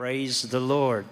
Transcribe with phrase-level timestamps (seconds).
[0.00, 1.04] Praise the Lord.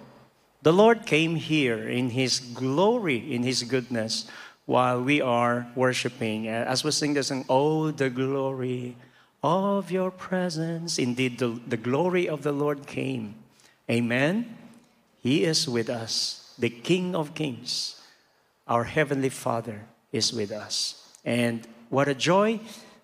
[0.63, 4.25] The Lord came here in His glory, in His goodness,
[4.65, 6.47] while we are worshiping.
[6.47, 8.97] As we sing the song, Oh, the glory
[9.43, 10.97] of your presence.
[10.97, 13.35] Indeed, the, the glory of the Lord came.
[13.87, 14.57] Amen.
[15.21, 18.01] He is with us, the King of Kings.
[18.67, 21.05] Our Heavenly Father is with us.
[21.23, 22.59] And what a joy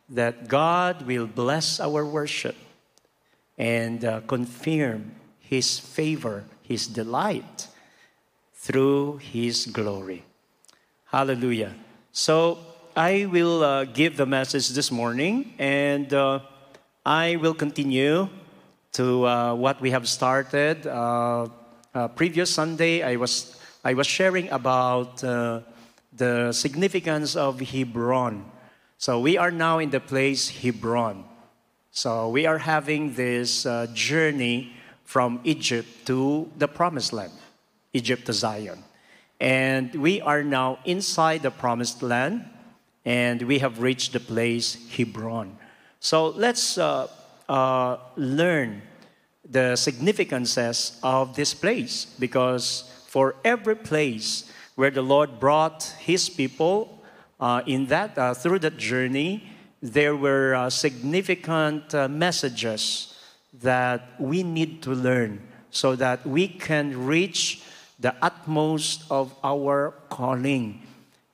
[0.10, 2.56] that God will bless our worship
[3.56, 5.12] and uh, confirm
[5.50, 7.68] his favor, His delight
[8.54, 10.24] through His glory.
[11.06, 11.76] Hallelujah.
[12.12, 12.58] So
[12.96, 16.40] I will uh, give the message this morning and uh,
[17.06, 18.28] I will continue
[18.94, 20.88] to uh, what we have started.
[20.88, 21.48] Uh,
[21.94, 25.62] uh, previous Sunday, I was, I was sharing about uh,
[26.12, 28.46] the significance of Hebron.
[28.98, 31.24] So we are now in the place Hebron.
[31.92, 34.75] So we are having this journey
[35.06, 37.32] from Egypt to the promised land,
[37.94, 38.84] Egypt to Zion.
[39.40, 42.46] And we are now inside the promised land,
[43.06, 45.58] and we have reached the place Hebron.
[46.00, 47.08] So let's uh,
[47.48, 48.82] uh, learn
[49.50, 57.04] the significances of this place, because for every place where the Lord brought His people
[57.40, 59.44] uh, in that uh, through that journey,
[59.82, 63.15] there were uh, significant uh, messages
[63.62, 67.62] that we need to learn so that we can reach
[68.00, 70.82] the utmost of our calling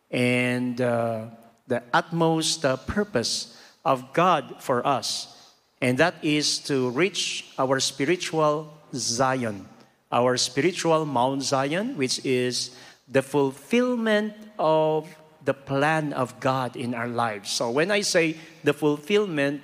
[0.09, 1.25] and uh,
[1.67, 5.37] the utmost uh, purpose of God for us.
[5.81, 9.67] And that is to reach our spiritual Zion,
[10.11, 12.75] our spiritual Mount Zion, which is
[13.07, 15.07] the fulfillment of
[15.43, 17.51] the plan of God in our lives.
[17.51, 19.61] So when I say the fulfillment,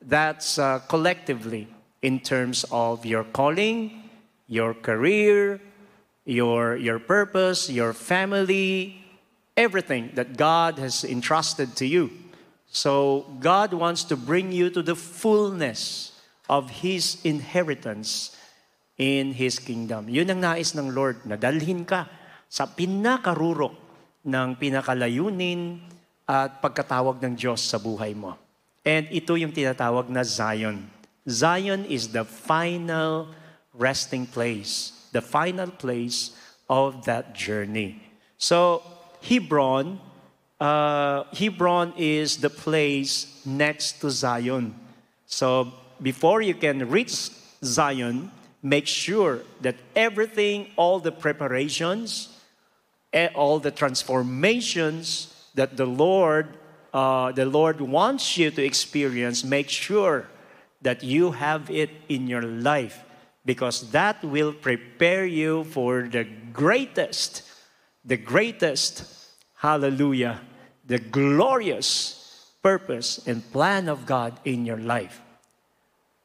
[0.00, 1.68] that's uh, collectively
[2.02, 4.10] in terms of your calling,
[4.46, 5.60] your career,
[6.24, 9.00] your, your purpose, your family,
[9.56, 12.10] everything that God has entrusted to you.
[12.68, 16.12] So, God wants to bring you to the fullness
[16.52, 18.36] of His inheritance
[19.00, 20.12] in His kingdom.
[20.12, 22.06] Yun ang nais ng Lord, na dalhin ka
[22.48, 23.72] sa pinakarurok
[24.28, 25.80] ng pinakalayunin
[26.28, 28.36] at pagkatawag ng Diyos sa buhay mo.
[28.84, 30.97] And ito yung tinatawag na Zion.
[31.28, 33.28] Zion is the final
[33.74, 36.32] resting place, the final place
[36.68, 38.02] of that journey.
[38.38, 38.82] So,
[39.22, 40.00] Hebron,
[40.60, 44.74] uh, Hebron is the place next to Zion.
[45.26, 47.30] So, before you can reach
[47.62, 48.30] Zion,
[48.62, 52.28] make sure that everything, all the preparations,
[53.12, 56.56] eh, all the transformations that the Lord,
[56.92, 60.26] uh, the Lord wants you to experience, make sure
[60.82, 63.04] that you have it in your life
[63.44, 67.42] because that will prepare you for the greatest,
[68.04, 69.04] the greatest,
[69.56, 70.40] hallelujah,
[70.86, 75.20] the glorious purpose and plan of God in your life.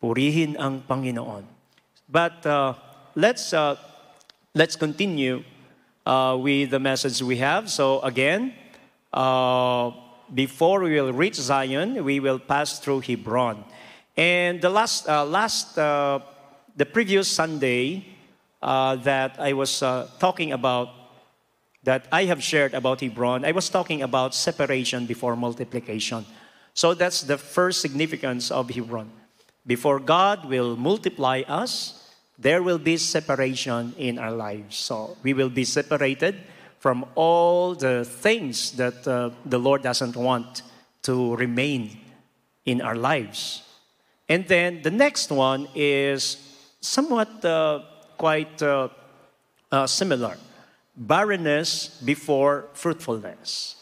[0.01, 1.47] Purihin ang Panginoon.
[2.09, 2.73] But uh,
[3.15, 3.77] let's, uh,
[4.53, 5.43] let's continue
[6.05, 7.71] uh, with the message we have.
[7.71, 8.53] So again,
[9.13, 9.91] uh,
[10.33, 13.63] before we will reach Zion, we will pass through Hebron.
[14.15, 16.19] And the last, uh, last uh,
[16.75, 18.05] the previous Sunday
[18.61, 20.89] uh, that I was uh, talking about,
[21.83, 26.25] that I have shared about Hebron, I was talking about separation before multiplication.
[26.73, 29.11] So that's the first significance of Hebron.
[29.65, 34.77] Before God will multiply us, there will be separation in our lives.
[34.77, 36.35] So we will be separated
[36.79, 40.61] from all the things that uh, the Lord doesn't want
[41.03, 41.97] to remain
[42.65, 43.62] in our lives.
[44.33, 46.41] And then the next one is
[46.81, 47.81] somewhat uh,
[48.17, 48.89] quite uh,
[49.71, 50.37] uh, similar
[50.97, 53.75] barrenness before fruitfulness.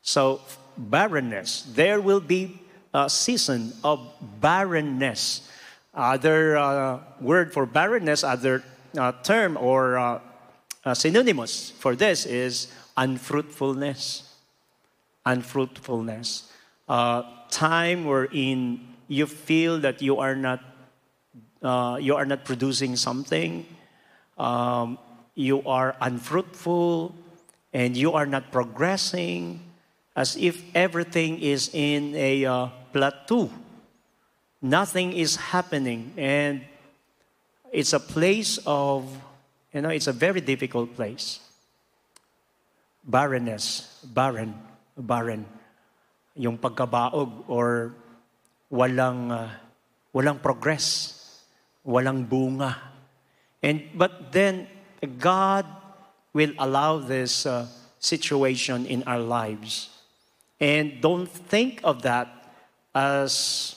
[0.00, 0.40] So,
[0.78, 2.62] barrenness, there will be
[2.94, 4.00] a season of
[4.40, 5.46] barrenness.
[5.92, 8.64] Other uh, word for barrenness, other
[8.96, 14.32] uh, term or uh, synonymous for this is unfruitfulness.
[15.26, 16.48] Unfruitfulness.
[16.88, 20.62] time wherein you feel that you are not
[21.62, 23.66] uh, you are not producing something,
[24.38, 24.96] um,
[25.34, 27.12] you are unfruitful,
[27.74, 29.60] and you are not progressing,
[30.16, 33.50] as if everything is in a uh, plateau.
[34.62, 36.62] Nothing is happening, and
[37.72, 39.10] it's a place of,
[39.74, 41.40] you know, it's a very difficult place.
[43.04, 44.54] Barrenness, barren,
[44.96, 45.44] barren.
[46.36, 47.92] Yung pagkabaog or
[48.72, 49.50] walang, uh,
[50.14, 51.42] walang progress,
[51.86, 52.76] walang bunga.
[53.62, 54.68] And, but then
[55.18, 55.66] God
[56.32, 57.66] will allow this uh,
[57.98, 59.90] situation in our lives.
[60.60, 62.28] And don't think of that
[62.94, 63.74] as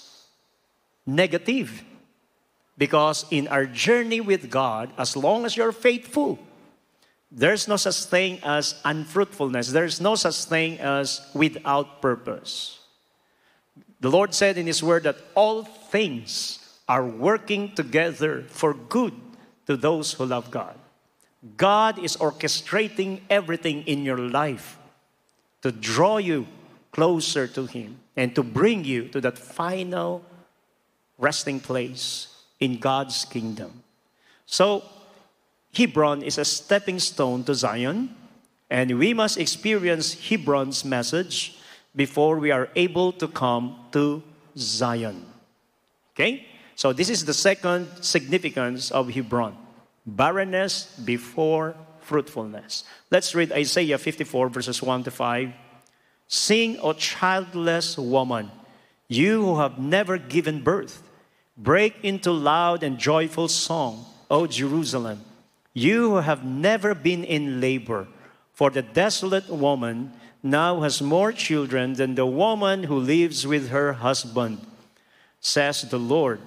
[1.06, 1.84] negative.
[2.78, 6.40] Because in our journey with God, as long as you're faithful,
[7.32, 9.72] there's no such thing as unfruitfulness.
[9.72, 12.80] There's no such thing as without purpose.
[14.04, 16.60] The Lord said in His Word that all things
[16.90, 19.14] are working together for good
[19.66, 20.78] to those who love God.
[21.56, 24.78] God is orchestrating everything in your life
[25.62, 26.48] to draw you
[26.92, 30.22] closer to Him and to bring you to that final
[31.18, 32.28] resting place
[32.60, 33.84] in God's kingdom.
[34.46, 34.84] So,
[35.74, 38.14] Hebron is a stepping stone to Zion,
[38.70, 41.58] and we must experience Hebron's message
[41.96, 44.24] before we are able to come to
[44.58, 45.26] Zion.
[46.14, 46.46] Okay?
[46.76, 49.58] So, this is the second significance of Hebron
[50.06, 52.84] barrenness before fruitfulness.
[53.10, 55.54] Let's read Isaiah 54, verses 1 to 5.
[56.28, 58.52] Sing, O childless woman,
[59.08, 61.08] you who have never given birth,
[61.58, 65.22] break into loud and joyful song, O Jerusalem
[65.74, 68.08] you who have never been in labor,
[68.54, 70.14] for the desolate woman
[70.44, 74.60] now has more children than the woman who lives with her husband.
[75.40, 76.40] Says the Lord,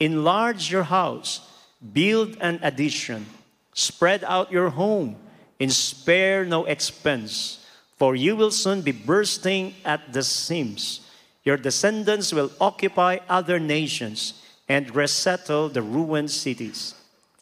[0.00, 1.48] enlarge your house,
[1.92, 3.26] build an addition,
[3.74, 5.16] spread out your home,
[5.60, 7.64] and spare no expense,
[7.98, 11.06] for you will soon be bursting at the seams.
[11.44, 16.94] Your descendants will occupy other nations and resettle the ruined cities.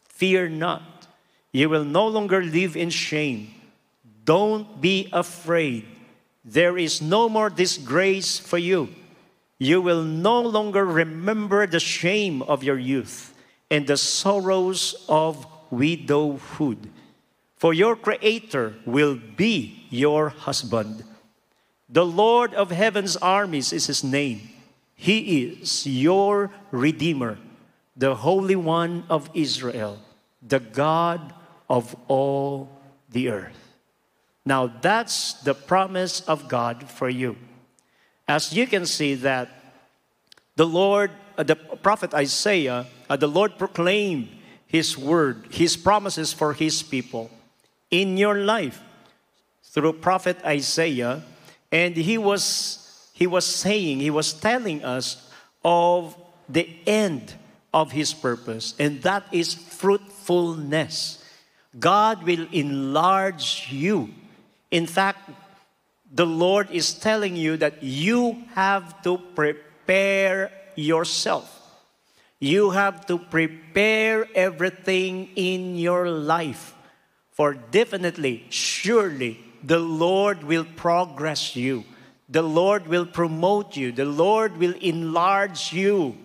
[0.09, 0.91] Fear not
[1.51, 3.53] you will no longer live in shame.
[4.23, 5.85] Don't be afraid.
[6.43, 8.89] There is no more disgrace for you.
[9.59, 13.33] You will no longer remember the shame of your youth
[13.69, 16.89] and the sorrows of widowhood.
[17.57, 21.03] For your Creator will be your husband.
[21.87, 24.49] The Lord of heaven's armies is his name.
[24.95, 27.37] He is your Redeemer,
[27.95, 29.99] the Holy One of Israel,
[30.41, 31.33] the God
[31.69, 32.69] of all
[33.09, 33.60] the earth.
[34.51, 37.37] Now that's the promise of God for you.
[38.27, 39.47] As you can see that
[40.57, 44.27] the Lord, uh, the prophet Isaiah, uh, the Lord proclaimed
[44.67, 47.31] his word, his promises for his people
[47.89, 48.83] in your life
[49.63, 51.23] through prophet Isaiah
[51.71, 52.77] and he was
[53.13, 55.31] he was saying, he was telling us
[55.63, 56.17] of
[56.49, 57.35] the end
[57.73, 61.23] of his purpose and that is fruitfulness.
[61.79, 64.11] God will enlarge you.
[64.71, 65.29] In fact,
[66.11, 71.47] the Lord is telling you that you have to prepare yourself.
[72.39, 76.73] You have to prepare everything in your life.
[77.31, 81.85] For definitely, surely, the Lord will progress you.
[82.27, 83.91] The Lord will promote you.
[83.91, 86.17] The Lord will enlarge you.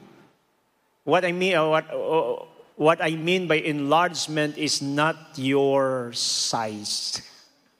[1.04, 2.44] What I mean, uh, what, uh,
[2.76, 7.22] what I mean by enlargement is not your size,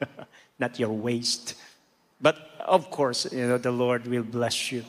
[0.58, 1.55] not your waist.
[2.20, 4.85] But of course, you know, the Lord will bless you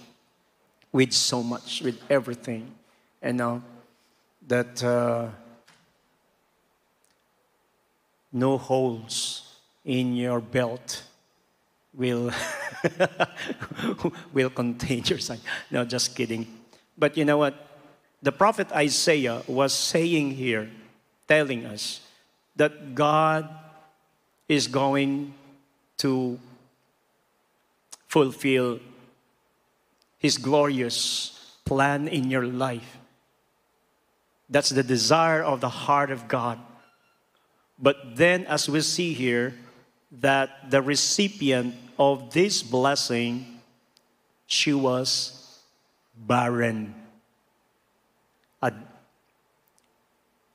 [0.92, 2.74] with so much, with everything.
[3.22, 3.62] And now
[4.48, 5.30] that uh,
[8.32, 11.04] no holes in your belt
[11.94, 12.32] will
[14.34, 15.42] will contain your size.
[15.72, 16.48] No, just kidding.
[16.98, 17.68] But you know what?
[18.22, 20.70] the prophet Isaiah was saying here,
[21.28, 22.02] telling us
[22.56, 23.48] that God
[24.50, 25.34] is going
[25.98, 26.40] to
[28.08, 28.80] fulfill
[30.18, 32.98] his glorious plan in your life.
[34.50, 36.60] That's the desire of the heart of God.
[37.78, 39.54] But then, as we see here,
[40.22, 43.60] that the recipient of this blessing,
[44.48, 45.60] she was
[46.16, 46.96] barren
[48.62, 48.74] a,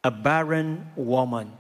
[0.05, 1.53] a barren woman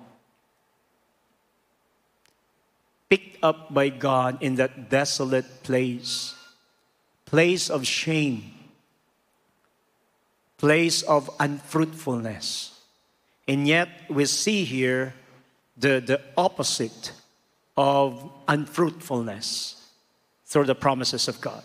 [3.12, 6.34] picked up by God in that desolate place,
[7.26, 8.54] place of shame,
[10.56, 12.80] place of unfruitfulness.
[13.46, 15.12] And yet we see here
[15.76, 17.12] the, the opposite
[17.76, 19.76] of unfruitfulness
[20.46, 21.64] through the promises of God.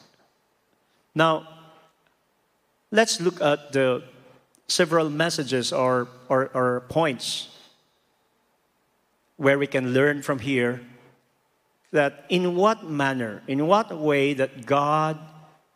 [1.16, 1.48] Now,
[2.92, 4.04] let's look at the
[4.68, 7.48] several messages or, or, or points
[9.38, 10.82] where we can learn from here
[11.92, 15.18] that in what manner, in what way that God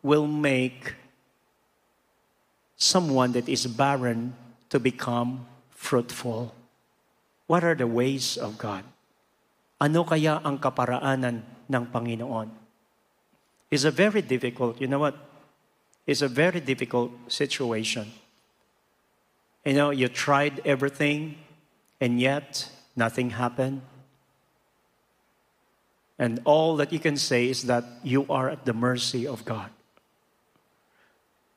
[0.02, 0.94] will make
[2.76, 4.34] someone that is barren
[4.70, 6.54] to become fruitful.
[7.52, 8.80] what are the ways of God?
[9.76, 12.48] Ano kaya ang kaparaanan ng Panginoon?
[13.68, 15.20] It's a very difficult, you know what?
[16.08, 18.08] It's a very difficult situation.
[19.68, 21.36] You know, you tried everything
[22.00, 23.84] and yet nothing happened.
[26.18, 29.70] And all that you can say is that you are at the mercy of God.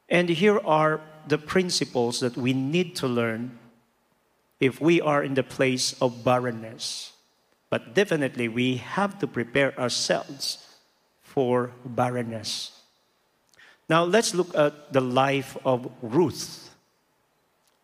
[0.09, 3.57] And here are the principles that we need to learn
[4.59, 7.13] if we are in the place of barrenness.
[7.69, 10.65] But definitely, we have to prepare ourselves
[11.21, 12.71] for barrenness.
[13.89, 16.69] Now, let's look at the life of Ruth.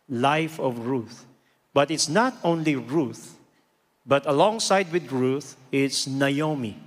[0.07, 1.25] Life of Ruth.
[1.73, 3.37] But it's not only Ruth,
[4.05, 6.77] but alongside with Ruth is Naomi.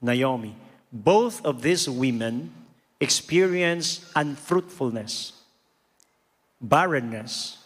[0.00, 0.56] Naomi.
[0.92, 2.52] Both of these women
[3.00, 5.32] experience unfruitfulness,
[6.60, 7.58] barrenness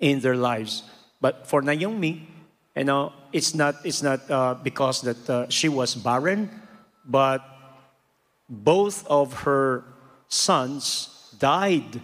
[0.00, 0.82] in their lives.
[1.20, 2.28] But for Naomi,
[2.76, 6.50] you know, it's not, it's not uh, because that uh, she was barren,
[7.04, 7.44] but
[8.48, 9.84] both of her
[10.28, 12.00] sons died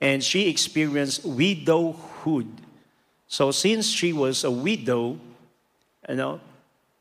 [0.00, 2.48] and she experienced widowhood.
[3.28, 5.18] So since she was a widow,
[6.08, 6.40] you know,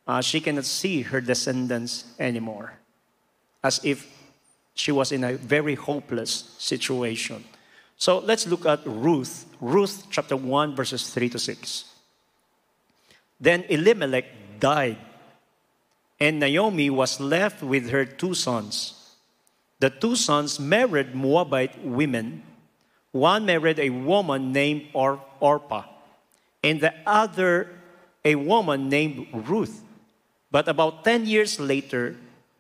[0.06, 2.74] uh, she cannot see her descendants anymore,
[3.64, 4.08] as if
[4.74, 7.44] she was in a very hopeless situation.
[7.98, 11.86] So let's look at Ruth, Ruth chapter 1, verses 3 to 6.
[13.40, 14.98] Then Elimelech died,
[16.20, 19.16] and Naomi was left with her two sons.
[19.80, 22.44] The two sons married Moabite women.
[23.12, 25.86] One married a woman named or- Orpah,
[26.68, 27.72] and the other
[28.26, 29.84] a woman named Ruth.
[30.52, 32.18] But about 10 years later,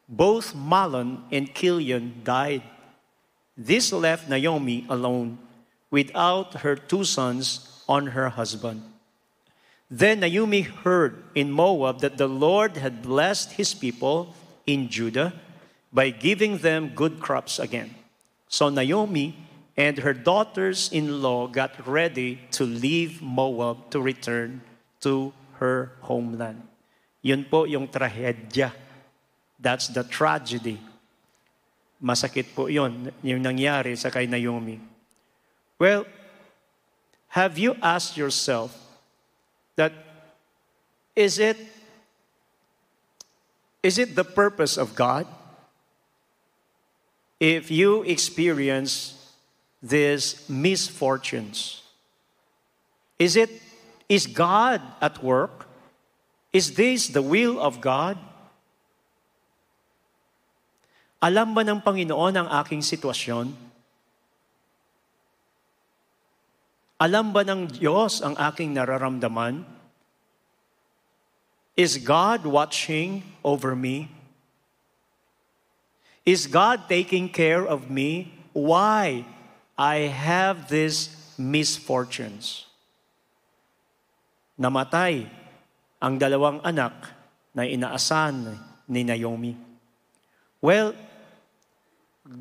[0.07, 2.63] both Mahlon and Kilion died.
[3.57, 5.39] This left Naomi alone
[5.91, 8.83] without her two sons on her husband.
[9.91, 14.35] Then Naomi heard in Moab that the Lord had blessed his people
[14.65, 15.33] in Judah
[15.91, 17.95] by giving them good crops again.
[18.47, 19.46] So Naomi
[19.77, 24.61] and her daughters in law got ready to leave Moab to return
[25.01, 25.31] to
[25.61, 26.65] her homeland.
[27.21, 28.73] Yun po yung trahedya.
[29.61, 30.81] That's the tragedy.
[32.01, 34.81] Masakit po yun, yung nangyari sa kay Naomi.
[35.77, 36.05] Well,
[37.29, 38.73] have you asked yourself
[39.77, 39.93] that
[41.13, 41.57] is it
[43.81, 45.25] is it the purpose of God
[47.39, 49.16] if you experience
[49.81, 51.81] these misfortunes?
[53.19, 53.49] Is it
[54.07, 55.67] is God at work?
[56.53, 58.17] Is this the will of God?
[61.21, 63.51] Alam ba ng Panginoon ang aking sitwasyon?
[66.97, 69.65] Alam ba ng Diyos ang aking nararamdaman?
[71.77, 74.09] Is God watching over me?
[76.25, 78.33] Is God taking care of me?
[78.49, 79.21] Why
[79.77, 82.65] I have these misfortunes?
[84.57, 85.29] Namatay
[86.01, 86.93] ang dalawang anak
[87.53, 88.57] na inaasahan
[88.89, 89.53] ni Naomi.
[90.61, 90.97] Well,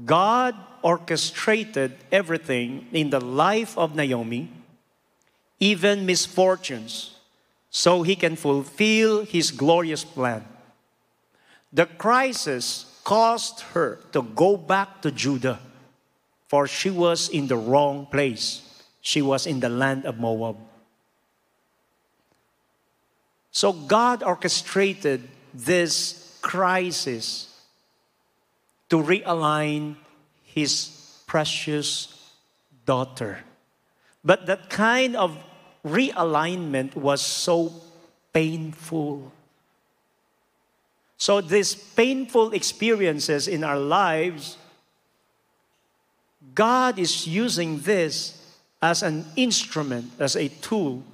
[0.08, 4.48] God orchestrated everything in the life of Naomi,
[5.60, 7.20] even misfortunes,
[7.70, 10.44] so he can fulfill his glorious plan.
[11.72, 15.60] The crisis caused her to go back to Judah,
[16.48, 18.62] for she was in the wrong place.
[19.00, 20.56] She was in the land of Moab.
[23.50, 27.48] So God orchestrated this crisis
[28.90, 29.96] to realign
[30.44, 32.12] his precious
[32.84, 33.40] daughter.
[34.24, 35.36] But that kind of
[35.84, 37.72] realignment was so
[38.32, 39.32] painful.
[41.16, 44.58] So, these painful experiences in our lives,
[46.56, 48.32] God is using this
[48.80, 51.04] as an instrument, as a tool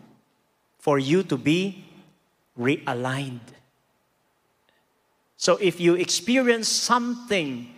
[0.79, 1.85] for you to be
[2.59, 3.41] realigned.
[5.37, 7.75] So if you experience something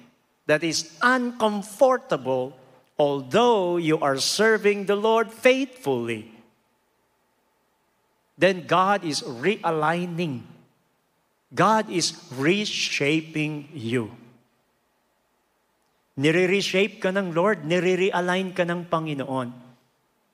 [0.46, 2.52] that is uncomfortable,
[2.98, 6.30] although you are serving the Lord faithfully,
[8.36, 10.42] then God is realigning.
[11.54, 14.10] God is reshaping you.
[16.14, 19.50] Nire-reshape ka ng Lord, nire-realign ka ng Panginoon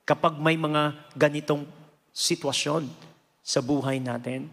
[0.05, 1.65] kapag may mga ganitong
[2.13, 2.89] sitwasyon
[3.41, 4.53] sa buhay natin.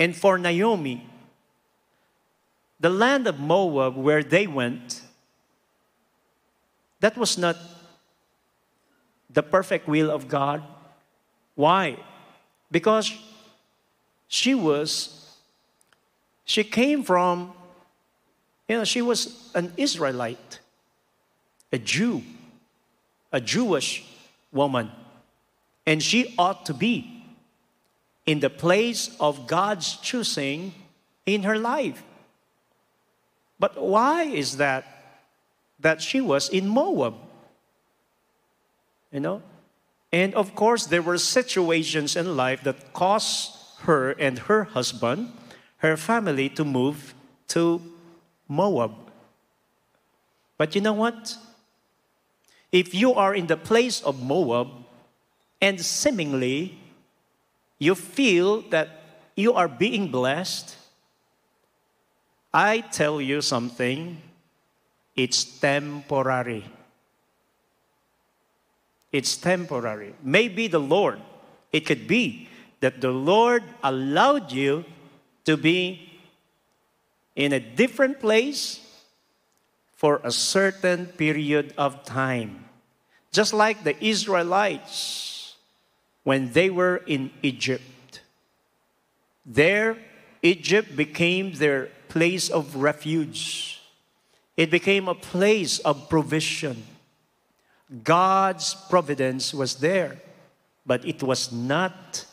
[0.00, 1.04] And for Naomi,
[2.80, 5.04] the land of Moab where they went,
[7.04, 7.60] that was not
[9.28, 10.64] the perfect will of God.
[11.52, 12.00] Why?
[12.70, 13.12] because
[14.28, 15.36] she was,
[16.44, 17.52] she came from,
[18.70, 20.60] you know, she was an Israelite,
[21.72, 22.22] a Jew,
[23.32, 24.04] a Jewish
[24.52, 24.92] woman.
[25.86, 27.24] And she ought to be
[28.26, 30.72] in the place of God's choosing
[31.26, 32.00] in her life.
[33.58, 34.86] But why is that?
[35.80, 37.16] That she was in Moab.
[39.10, 39.42] You know?
[40.12, 43.50] And of course, there were situations in life that caused
[43.80, 45.32] her and her husband,
[45.78, 47.14] her family, to move
[47.48, 47.82] to
[48.50, 48.92] Moab.
[50.58, 51.36] But you know what?
[52.72, 54.68] If you are in the place of Moab
[55.62, 56.78] and seemingly
[57.78, 58.88] you feel that
[59.36, 60.76] you are being blessed,
[62.52, 64.20] I tell you something,
[65.14, 66.64] it's temporary.
[69.12, 70.14] It's temporary.
[70.22, 71.20] Maybe the Lord,
[71.72, 72.48] it could be
[72.80, 74.84] that the Lord allowed you
[75.44, 76.09] to be
[77.36, 78.80] in a different place
[79.94, 82.64] for a certain period of time.
[83.32, 85.56] Just like the Israelites
[86.24, 88.20] when they were in Egypt.
[89.46, 89.96] There,
[90.42, 93.80] Egypt became their place of refuge.
[94.56, 96.82] It became a place of provision.
[98.04, 100.18] God's providence was there,
[100.86, 102.26] but it was not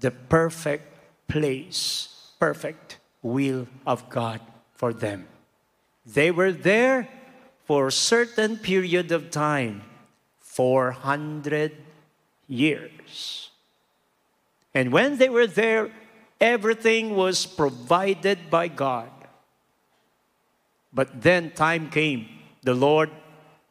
[0.00, 0.84] the perfect
[1.28, 2.08] place,
[2.42, 4.40] perfect will of God
[4.74, 5.28] for them.
[6.04, 7.06] They were there
[7.70, 9.86] for a certain period of time
[10.40, 11.70] 400
[12.48, 13.50] years.
[14.74, 15.94] And when they were there,
[16.40, 19.14] everything was provided by God.
[20.92, 22.26] But then time came,
[22.66, 23.10] the Lord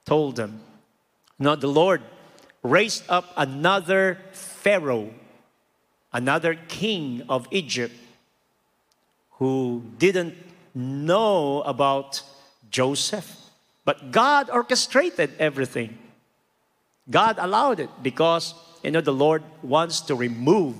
[0.05, 0.63] told them.
[1.37, 1.99] Now the Lord
[2.63, 5.11] raised up another Pharaoh,
[6.13, 7.95] another king of Egypt,
[9.41, 10.35] who didn't
[10.75, 12.21] know about
[12.69, 13.25] Joseph.
[13.83, 15.97] But God orchestrated everything.
[17.09, 20.75] God allowed it because, you know, the Lord wants to remove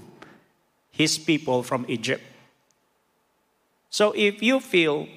[0.91, 2.21] his people from Egypt.
[3.89, 5.07] So if you feel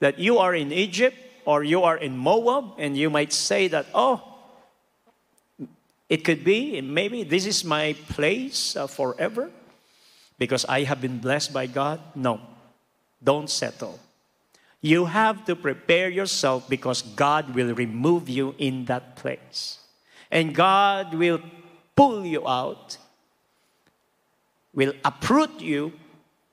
[0.00, 3.84] that you are in Egypt or you are in Moab and you might say that,
[3.92, 4.24] oh,
[6.08, 9.50] it could be, maybe this is my place uh, forever
[10.44, 12.00] because I have been blessed by God.
[12.14, 12.38] No,
[13.24, 13.98] don't settle.
[14.82, 19.78] You have to prepare yourself because God will remove you in that place.
[20.30, 21.40] And God will
[21.96, 22.98] pull you out,
[24.74, 25.94] will uproot you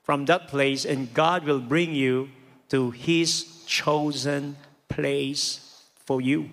[0.03, 2.29] from that place, and God will bring you
[2.69, 4.55] to His chosen
[4.87, 6.49] place for you.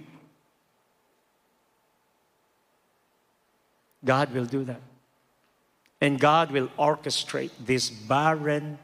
[4.05, 4.83] God will do that.
[6.00, 8.78] And God will orchestrate this barren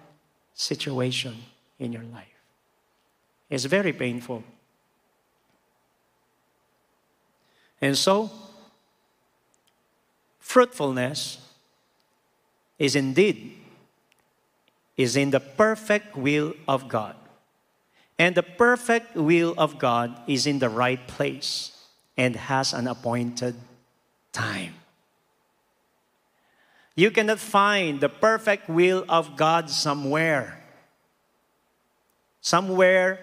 [0.55, 1.37] situation
[1.79, 2.27] in your life.
[3.51, 4.43] It's very painful.
[7.81, 8.31] And so,
[10.41, 11.39] fruitfulness
[12.79, 13.59] is indeed
[14.97, 17.17] is in the perfect will of God.
[18.19, 21.73] And the perfect will of God is in the right place
[22.17, 23.57] and has an appointed
[24.33, 24.75] time.
[26.95, 30.63] You cannot find the perfect will of God somewhere.
[32.41, 33.19] Somewhere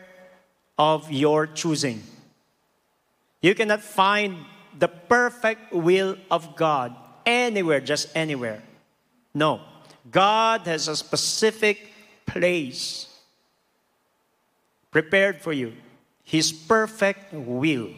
[0.77, 2.03] of your choosing.
[3.41, 4.45] You cannot find
[4.77, 8.61] the perfect will of God anywhere, just anywhere.
[9.33, 9.61] No.
[10.09, 11.93] God has a specific
[12.25, 13.07] place
[14.91, 15.73] prepared for you,
[16.23, 17.91] His perfect will.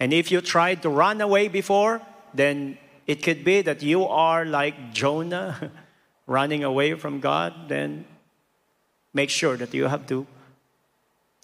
[0.00, 2.00] And if you tried to run away before,
[2.34, 5.72] then it could be that you are like Jonah
[6.26, 7.68] running away from God.
[7.68, 8.04] Then
[9.14, 10.26] make sure that you have to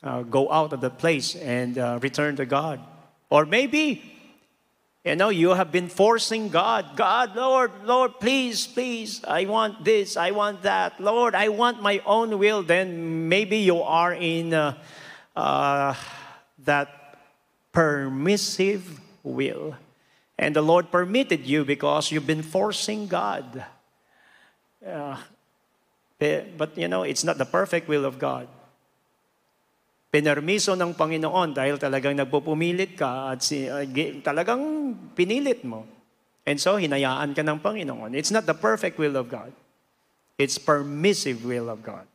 [0.02, 2.80] uh, go out of the place and uh, return to God.
[3.30, 4.14] Or maybe
[5.04, 10.16] you know, you have been forcing God, God, Lord, Lord, please, please, I want this,
[10.16, 10.98] I want that.
[10.98, 12.62] Lord, I want my own will.
[12.62, 14.78] Then maybe you are in uh,
[15.36, 15.94] uh,
[16.64, 17.18] that
[17.70, 19.76] permissive will.
[20.38, 23.64] And the Lord permitted you because you've been forcing God.
[24.84, 25.16] Uh,
[26.58, 28.48] but you know, it's not the perfect will of God.
[30.14, 33.82] Pinermiso ng Panginoon dahil talagang nagpupumilit ka at si, uh,
[34.22, 35.86] talagang pinilit mo.
[36.46, 38.14] And so, hinayaan ka ng Panginoon.
[38.14, 39.50] It's not the perfect will of God.
[40.38, 42.06] It's permissive will of God.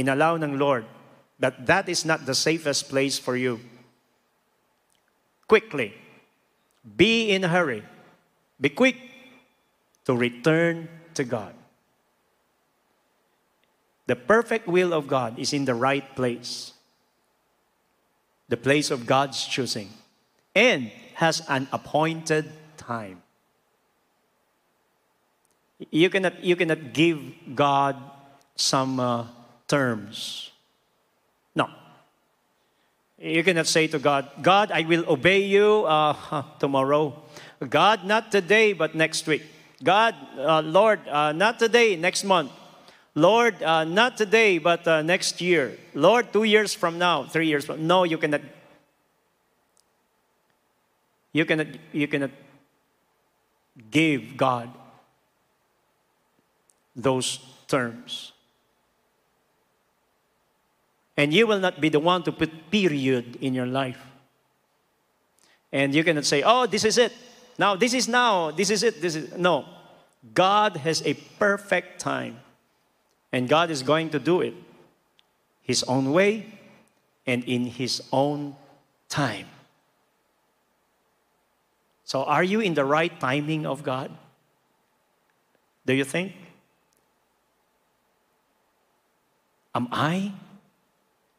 [0.00, 0.84] Inallow ng Lord
[1.38, 3.60] that that is not the safest place for you.
[5.48, 5.92] Quickly,
[6.94, 7.82] Be in a hurry.
[8.60, 8.96] Be quick
[10.04, 11.54] to return to God.
[14.06, 16.72] The perfect will of God is in the right place,
[18.48, 19.90] the place of God's choosing,
[20.54, 23.22] and has an appointed time.
[25.90, 27.20] You cannot, you cannot give
[27.54, 27.96] God
[28.54, 29.26] some uh,
[29.66, 30.52] terms.
[33.18, 37.22] You cannot say to God, God, I will obey you uh, tomorrow.
[37.66, 39.42] God, not today, but next week.
[39.82, 42.52] God, uh, Lord, uh, not today, next month.
[43.14, 45.78] Lord, uh, not today, but uh, next year.
[45.94, 48.42] Lord, two years from now, three years from No, you cannot.
[51.32, 52.30] You cannot, you cannot
[53.90, 54.70] give God
[56.94, 58.32] those terms.
[61.16, 64.00] And you will not be the one to put period in your life.
[65.72, 67.12] And you cannot say, oh, this is it.
[67.58, 68.50] Now, this is now.
[68.50, 69.00] This is it.
[69.00, 69.36] This is.
[69.36, 69.64] No.
[70.34, 72.40] God has a perfect time.
[73.32, 74.54] And God is going to do it
[75.62, 76.46] His own way
[77.26, 78.56] and in His own
[79.08, 79.46] time.
[82.04, 84.10] So, are you in the right timing of God?
[85.84, 86.32] Do you think?
[89.74, 90.32] Am I?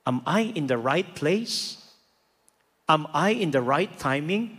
[0.08, 1.84] Am I in the right place?
[2.88, 4.58] Am I in the right timing?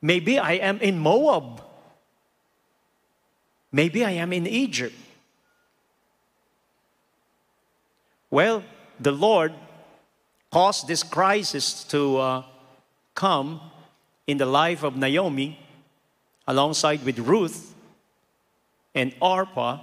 [0.00, 1.60] Maybe I am in Moab.
[3.72, 4.94] Maybe I am in Egypt.
[8.30, 8.62] Well,
[9.00, 9.52] the Lord
[10.52, 12.42] caused this crisis to uh,
[13.16, 13.60] come
[14.28, 15.58] in the life of Naomi
[16.46, 17.74] alongside with Ruth
[18.94, 19.80] and Orpah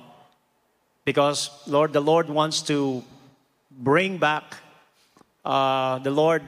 [1.04, 3.04] because Lord the Lord wants to
[3.70, 4.56] bring back
[5.44, 6.44] uh, the Lord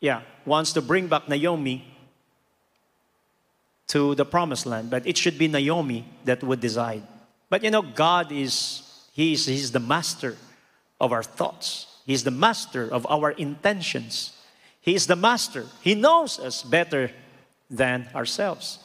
[0.00, 1.84] yeah wants to bring back Naomi
[3.88, 7.02] to the promised land, but it should be Naomi that would decide.
[7.48, 10.36] But you know, God is, He is He's the master
[11.00, 11.86] of our thoughts.
[12.06, 14.32] He's the master of our intentions.
[14.80, 15.66] He is the master.
[15.82, 17.10] He knows us better
[17.70, 18.78] than ourselves.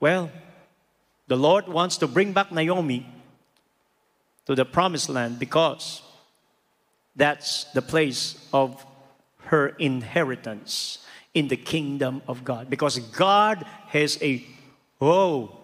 [0.00, 0.30] Well,
[1.28, 3.06] the Lord wants to bring back Naomi
[4.46, 6.02] to the promised land because
[7.14, 8.84] that's the place of
[9.52, 12.70] her inheritance in the kingdom of God.
[12.70, 14.44] Because God has a,
[15.00, 15.54] oh,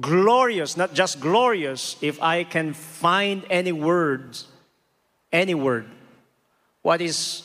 [0.00, 4.46] glorious, not just glorious, if I can find any words,
[5.32, 5.86] any word.
[6.82, 7.42] What is,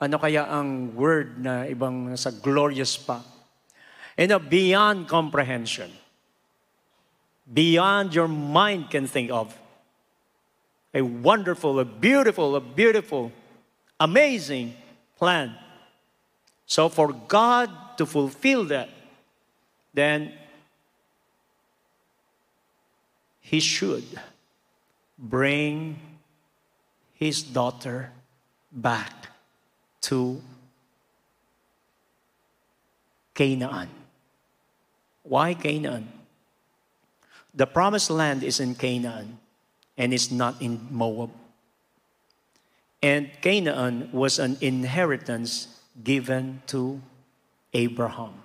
[0.00, 3.22] ano kaya ang word na ibang sa glorious pa?
[4.20, 5.90] You know, beyond comprehension.
[7.50, 9.58] Beyond your mind can think of.
[10.92, 13.32] A wonderful, a beautiful, a beautiful
[13.98, 14.74] amazing
[15.16, 15.54] plan.
[16.66, 18.90] So, for God to fulfill that,
[19.94, 20.34] then
[23.40, 24.04] He should
[25.18, 25.98] bring
[27.14, 28.12] His daughter
[28.70, 29.28] back
[30.02, 30.42] to
[33.32, 33.88] Canaan.
[35.30, 36.10] Why Canaan?
[37.54, 39.38] The promised land is in Canaan
[39.96, 41.30] and it's not in Moab.
[43.00, 45.68] And Canaan was an inheritance
[46.02, 47.00] given to
[47.72, 48.42] Abraham.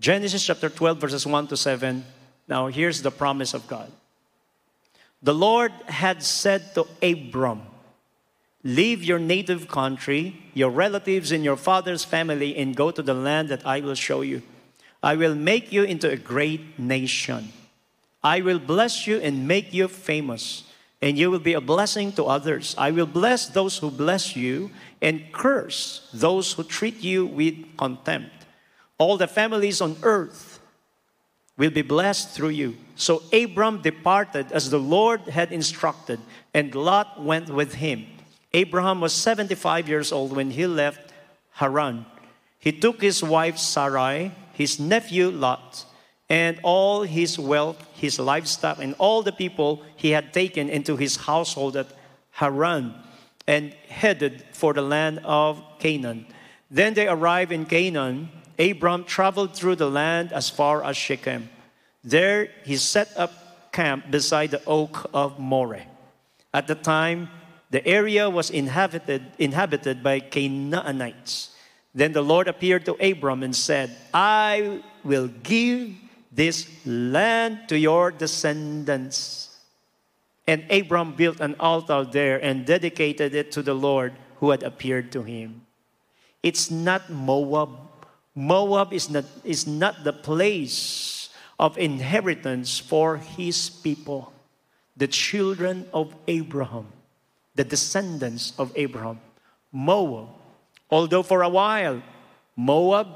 [0.00, 2.04] Genesis chapter 12, verses 1 to 7.
[2.48, 3.92] Now, here's the promise of God.
[5.22, 7.60] The Lord had said to Abram,
[8.64, 13.50] Leave your native country, your relatives, and your father's family, and go to the land
[13.50, 14.40] that I will show you.
[15.02, 17.52] I will make you into a great nation.
[18.22, 20.64] I will bless you and make you famous,
[21.02, 22.74] and you will be a blessing to others.
[22.78, 24.70] I will bless those who bless you
[25.02, 28.32] and curse those who treat you with contempt.
[28.96, 30.58] All the families on earth
[31.58, 32.78] will be blessed through you.
[32.96, 36.18] So Abram departed as the Lord had instructed,
[36.54, 38.06] and Lot went with him.
[38.54, 41.12] Abraham was 75 years old when he left
[41.54, 42.06] Haran.
[42.60, 45.84] He took his wife Sarai, his nephew Lot,
[46.30, 51.16] and all his wealth, his livestock, and all the people he had taken into his
[51.16, 51.88] household at
[52.30, 52.94] Haran
[53.46, 56.24] and headed for the land of Canaan.
[56.70, 58.30] Then they arrived in Canaan.
[58.58, 61.50] Abram traveled through the land as far as Shechem.
[62.04, 65.86] There he set up camp beside the oak of Moreh.
[66.52, 67.28] At the time,
[67.74, 71.50] the area was inhabited, inhabited by Canaanites.
[71.92, 75.90] Then the Lord appeared to Abram and said, I will give
[76.30, 79.58] this land to your descendants.
[80.46, 85.10] And Abram built an altar there and dedicated it to the Lord who had appeared
[85.10, 85.66] to him.
[86.44, 87.70] It's not Moab.
[88.36, 94.32] Moab is not, is not the place of inheritance for his people,
[94.96, 96.86] the children of Abraham,
[97.54, 99.20] the descendants of Abraham.
[99.72, 100.28] Moab,
[100.90, 102.02] although for a while
[102.56, 103.08] Moab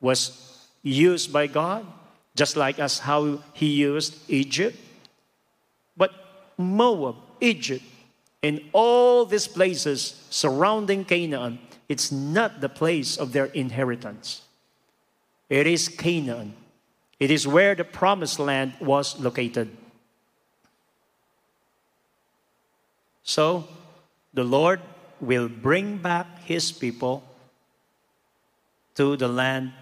[0.00, 1.86] was used by God,
[2.34, 4.76] just like as how he used Egypt.
[5.96, 6.10] But
[6.58, 7.84] Moab, Egypt,
[8.42, 11.58] and all these places surrounding Canaan,
[11.88, 14.42] it's not the place of their inheritance.
[15.48, 16.54] It is Canaan.
[17.20, 19.70] It is where the promised land was located.
[23.24, 23.66] So,
[24.32, 24.80] the Lord
[25.20, 27.24] will bring back his people
[28.94, 29.72] to the land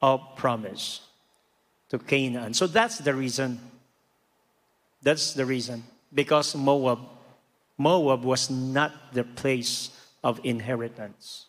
[0.00, 1.00] of promise,
[1.90, 2.54] to Canaan.
[2.54, 3.60] So that's the reason.
[5.02, 5.84] That's the reason.
[6.14, 7.00] Because Moab,
[7.76, 9.90] Moab was not the place
[10.22, 11.46] of inheritance.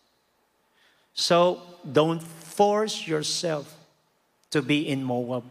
[1.13, 3.75] So don't force yourself
[4.51, 5.43] to be in Moab.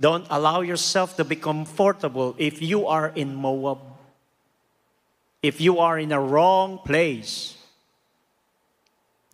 [0.00, 3.78] Don't allow yourself to be comfortable if you are in Moab.
[5.42, 7.56] If you are in a wrong place,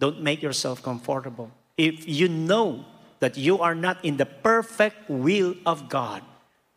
[0.01, 1.51] don't make yourself comfortable.
[1.77, 2.85] If you know
[3.21, 6.23] that you are not in the perfect will of God,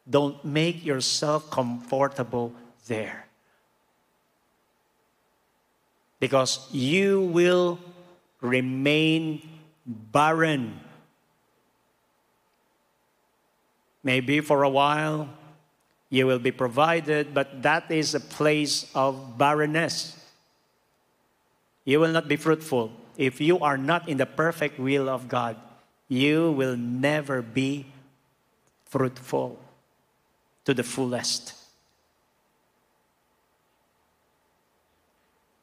[0.10, 2.54] don't make yourself comfortable
[2.88, 3.28] there.
[6.19, 7.80] Because you will
[8.41, 9.41] remain
[9.86, 10.80] barren.
[14.03, 15.29] Maybe for a while
[16.10, 20.15] you will be provided, but that is a place of barrenness.
[21.83, 25.57] You will not be fruitful if you are not in the perfect will of God,
[26.07, 27.88] you will never be
[28.86, 29.60] fruitful
[30.65, 31.53] to the fullest.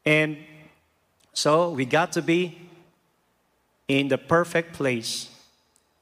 [0.05, 0.37] And
[1.33, 2.59] so we got to be
[3.89, 5.31] in the perfect place,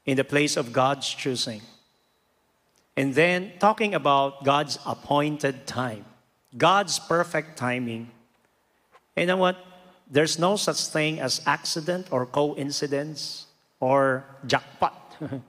[0.05, 1.61] in the place of God's choosing.
[2.95, 6.05] And then talking about God's appointed time,
[6.55, 8.11] God's perfect timing.
[9.15, 9.57] You know what?
[10.13, 13.47] there's no such thing as accident or coincidence
[13.79, 15.17] or jackpot.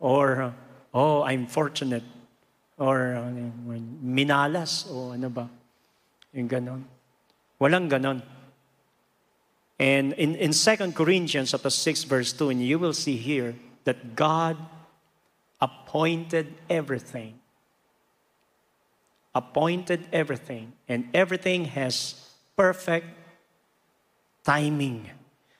[0.00, 0.54] Or
[0.94, 2.06] oh I'm fortunate.
[2.78, 3.18] Or
[3.98, 5.50] minalas o ano ba?
[6.30, 6.86] Yung ganon.
[7.58, 8.22] Walang ganon.
[9.74, 14.14] And in, in 2 Corinthians chapter 6 verse 2 and you will see here that
[14.14, 14.54] God
[15.60, 17.38] appointed everything
[19.38, 22.14] appointed everything and everything has
[22.56, 23.06] perfect
[24.42, 25.08] timing.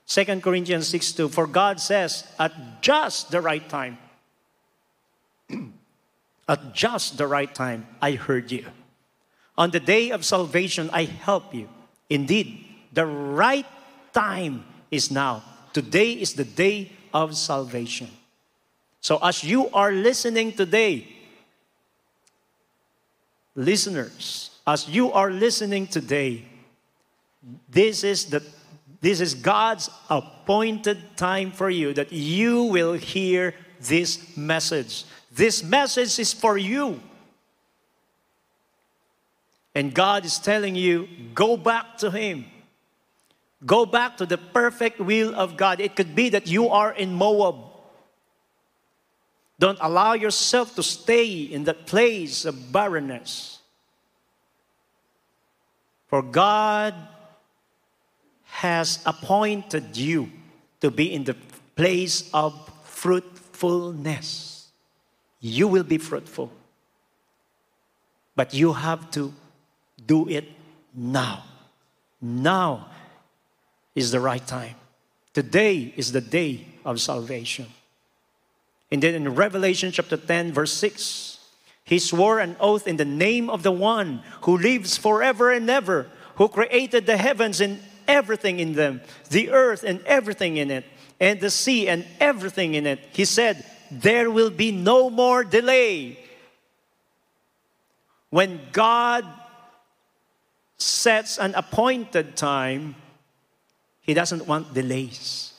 [0.07, 3.99] 2 Corinthians 6 2, for God says, at just the right time,
[6.49, 8.67] at just the right time, I heard you.
[9.57, 11.69] On the day of salvation, I help you.
[12.11, 13.67] Indeed, the right
[14.13, 15.43] time is now.
[15.73, 18.09] Today is the day of salvation.
[19.01, 21.07] So, as you are listening today,
[23.55, 26.45] listeners, as you are listening today,
[27.69, 28.43] this is the
[29.01, 35.05] this is God's appointed time for you that you will hear this message.
[35.31, 37.01] This message is for you.
[39.75, 42.47] And God is telling you, go back to Him.
[43.65, 45.81] Go back to the perfect will of God.
[45.81, 47.68] It could be that you are in Moab.
[49.59, 53.59] Don't allow yourself to stay in that place of barrenness.
[56.07, 56.95] For God
[58.45, 60.31] has appointed you
[60.81, 61.37] to be in the
[61.75, 64.69] place of fruitfulness.
[65.41, 66.51] You will be fruitful.
[68.37, 69.35] But you have to
[70.07, 70.45] do it
[70.95, 71.43] now.
[72.21, 72.89] Now
[73.95, 74.77] is the right time.
[75.35, 77.67] Today is the day of salvation.
[78.91, 81.39] And then in Revelation chapter 10, verse 6,
[81.85, 86.07] he swore an oath in the name of the one who lives forever and ever,
[86.37, 90.85] who created the heavens and everything in them, the earth and everything in it,
[91.21, 93.01] and the sea and everything in it.
[93.13, 96.19] He said, There will be no more delay.
[98.31, 99.25] When God
[100.77, 102.95] sets an appointed time,
[104.01, 105.58] He doesn't want delays.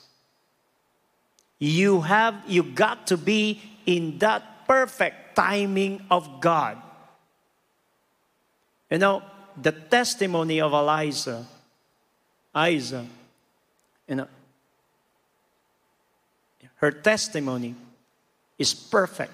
[1.59, 6.77] You have, you got to be in that perfect timing of God.
[8.89, 9.23] You know,
[9.61, 11.45] the testimony of Elijah
[12.55, 13.05] Isaac,
[14.07, 14.25] and
[16.77, 17.75] her testimony
[18.57, 19.33] is perfect.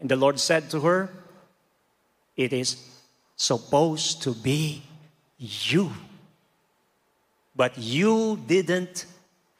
[0.00, 1.10] And the Lord said to her,
[2.36, 2.76] It is
[3.36, 4.82] supposed to be
[5.38, 5.92] you.
[7.54, 9.06] But you didn't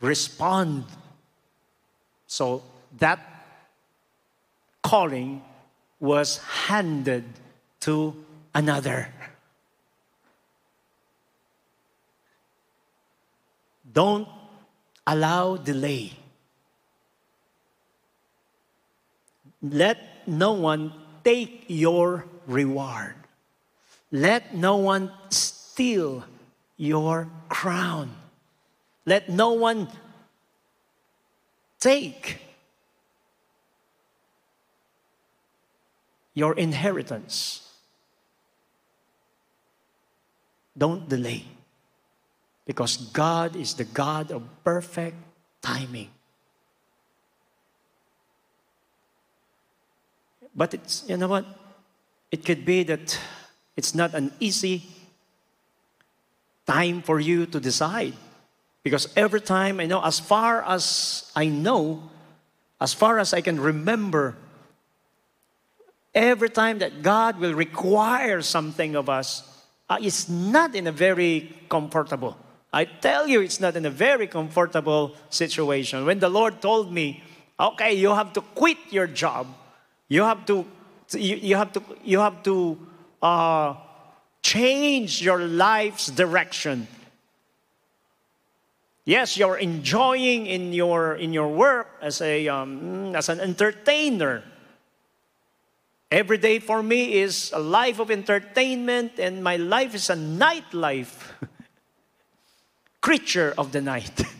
[0.02, 0.84] respond.
[2.26, 2.62] So
[2.98, 3.20] that
[4.82, 5.42] calling
[6.00, 7.24] was handed
[7.80, 8.14] to
[8.54, 9.08] another.
[13.92, 14.28] Don't
[15.06, 16.12] allow delay.
[19.62, 23.14] Let no one take your reward.
[24.10, 26.24] Let no one steal
[26.76, 28.21] your crown.
[29.04, 29.88] Let no one
[31.80, 32.38] take
[36.34, 37.68] your inheritance.
[40.76, 41.44] Don't delay.
[42.64, 45.16] Because God is the God of perfect
[45.60, 46.10] timing.
[50.54, 51.46] But it's, you know what?
[52.30, 53.18] It could be that
[53.76, 54.84] it's not an easy
[56.66, 58.14] time for you to decide.
[58.82, 62.10] Because every time I know, as far as I know,
[62.80, 64.36] as far as I can remember,
[66.14, 69.48] every time that God will require something of us,
[69.88, 72.36] uh, it's not in a very comfortable.
[72.72, 76.06] I tell you, it's not in a very comfortable situation.
[76.06, 77.22] When the Lord told me,
[77.60, 79.46] okay, you have to quit your job,
[80.08, 80.66] you have to,
[81.12, 82.78] you, you have to, you have to
[83.20, 83.74] uh,
[84.42, 86.88] change your life's direction.
[89.04, 94.44] Yes, you're enjoying in your in your work as a um, as an entertainer.
[96.10, 101.32] Every day for me is a life of entertainment, and my life is a nightlife.
[103.00, 104.22] Creature of the night.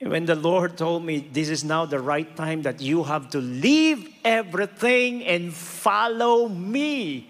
[0.00, 3.38] when the Lord told me this is now the right time that you have to
[3.38, 7.28] leave everything and follow me.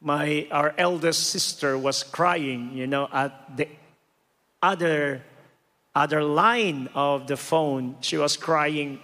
[0.00, 3.68] My our eldest sister was crying, you know, at the
[4.62, 5.22] other
[5.94, 7.96] other line of the phone.
[8.00, 9.00] She was crying,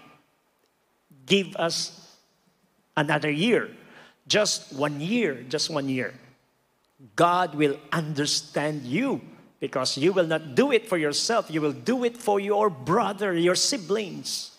[1.26, 2.16] give us
[2.96, 3.70] another year.
[4.28, 6.14] Just one year, just one year.
[7.16, 9.20] God will understand you
[9.60, 13.32] because you will not do it for yourself, you will do it for your brother,
[13.34, 14.53] your siblings.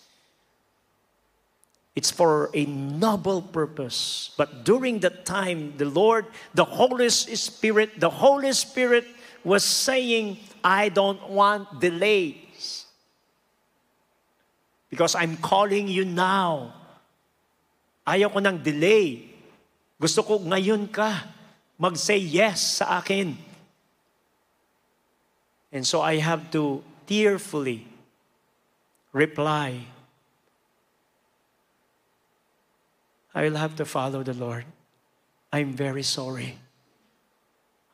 [1.96, 4.30] It's for a noble purpose.
[4.36, 9.08] But during that time, the Lord, the Holy Spirit, the Holy Spirit
[9.42, 12.84] was saying, I don't want delays.
[14.92, 16.76] Because I'm calling you now.
[18.04, 19.32] Ayaw ko ng delay.
[19.96, 21.24] Gusto ko ngayon ka
[21.80, 23.32] mag-say yes sa akin.
[25.72, 27.88] And so I have to tearfully
[29.16, 29.95] reply.
[33.36, 34.64] I will have to follow the Lord.
[35.52, 36.58] I'm very sorry.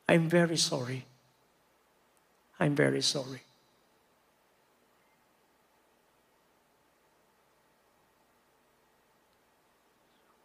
[0.07, 1.05] I'm very sorry.
[2.61, 3.41] I'm very sorry.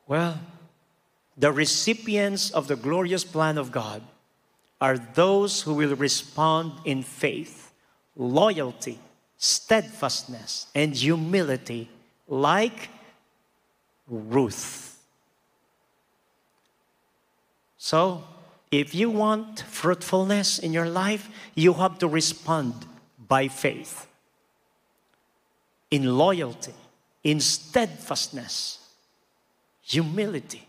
[0.08, 0.40] Well,
[1.36, 4.02] the recipients of the glorious plan of God
[4.80, 7.70] are those who will respond in faith,
[8.16, 8.98] loyalty,
[9.36, 11.88] steadfastness, and humility,
[12.26, 12.88] like
[14.08, 14.98] Ruth.
[17.76, 18.24] So,
[18.70, 22.74] if you want fruitfulness in your life, you have to respond
[23.28, 24.06] by faith,
[25.90, 26.74] in loyalty,
[27.24, 28.78] in steadfastness,
[29.82, 30.66] humility.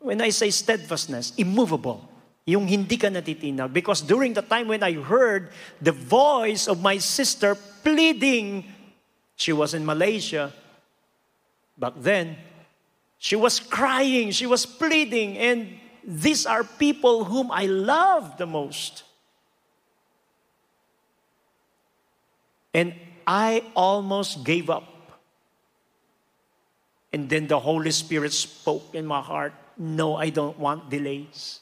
[0.00, 2.08] When I say steadfastness, immovable
[2.46, 3.72] yung hindi ka natitinag.
[3.72, 5.50] Because during the time when I heard
[5.82, 8.64] the voice of my sister pleading,
[9.34, 10.54] she was in Malaysia
[11.78, 12.36] back then.
[13.18, 19.02] She was crying, she was pleading, and these are people whom I love the most.
[22.74, 22.94] And
[23.26, 24.84] I almost gave up.
[27.12, 31.60] And then the Holy Spirit spoke in my heart No, I don't want delays.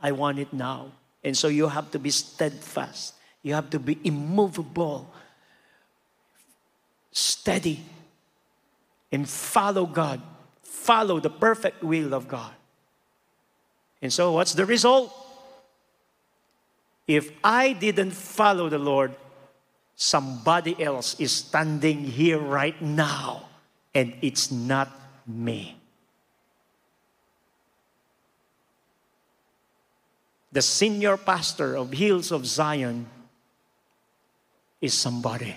[0.00, 0.92] I want it now.
[1.24, 3.14] And so you have to be steadfast.
[3.42, 5.08] You have to be immovable,
[7.12, 7.80] steady,
[9.16, 10.20] and follow God.
[10.60, 12.52] Follow the perfect will of God.
[14.02, 15.10] And so, what's the result?
[17.08, 19.16] If I didn't follow the Lord,
[19.94, 23.48] somebody else is standing here right now,
[23.94, 24.92] and it's not
[25.26, 25.80] me.
[30.56, 33.04] the senior pastor of Hills of Zion,
[34.80, 35.54] is somebody.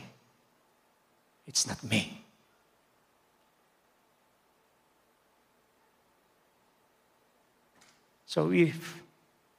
[1.48, 2.19] It's not me.
[8.30, 9.02] So if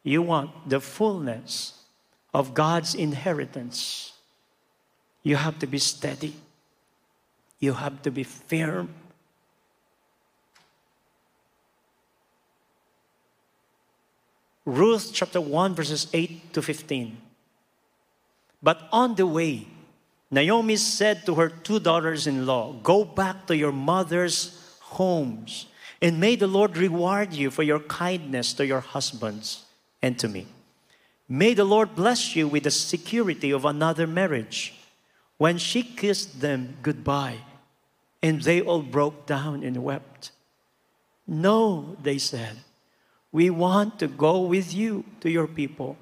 [0.05, 1.75] you want the fullness
[2.33, 4.13] of God's inheritance,
[5.25, 6.37] you have to be steady.
[7.59, 8.95] You have to be firm.
[14.65, 17.19] Ruth chapter 1, verses 8 to 15.
[18.63, 19.67] But on the way,
[20.31, 25.67] Naomi said to her two daughters in law, Go back to your mother's homes,
[26.03, 29.65] and may the Lord reward you for your kindness to your husbands
[30.03, 30.47] and to me.
[31.29, 34.75] May the Lord bless you with the security of another marriage.
[35.39, 37.39] When she kissed them goodbye,
[38.23, 40.33] and they all broke down and wept.
[41.27, 42.59] No, they said,
[43.33, 45.97] we want to go with you to your people.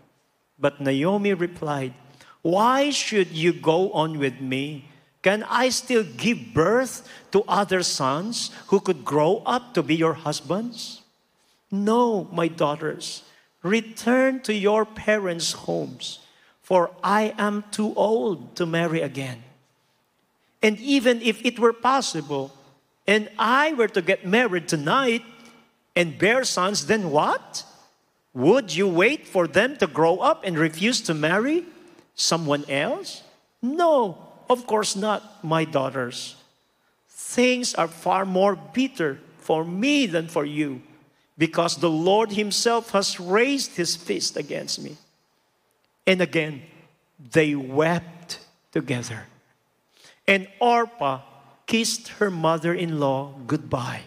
[0.58, 1.94] But Naomi replied,
[2.42, 4.88] Why should you go on with me?
[5.22, 10.14] Can I still give birth to other sons who could grow up to be your
[10.14, 11.02] husbands?
[11.70, 13.24] No, my daughters,
[13.62, 16.20] return to your parents' homes,
[16.62, 19.42] for I am too old to marry again.
[20.62, 22.52] And even if it were possible,
[23.06, 25.24] and I were to get married tonight
[25.96, 27.64] and bear sons, then what?
[28.34, 31.64] Would you wait for them to grow up and refuse to marry
[32.14, 33.22] someone else?
[33.60, 36.36] No, of course not, my daughters.
[37.08, 40.82] Things are far more bitter for me than for you,
[41.36, 44.96] because the Lord Himself has raised His fist against me.
[46.06, 46.62] And again,
[47.32, 48.40] they wept
[48.72, 49.26] together.
[50.26, 51.20] And Orpah
[51.66, 54.02] kissed her mother in law goodbye.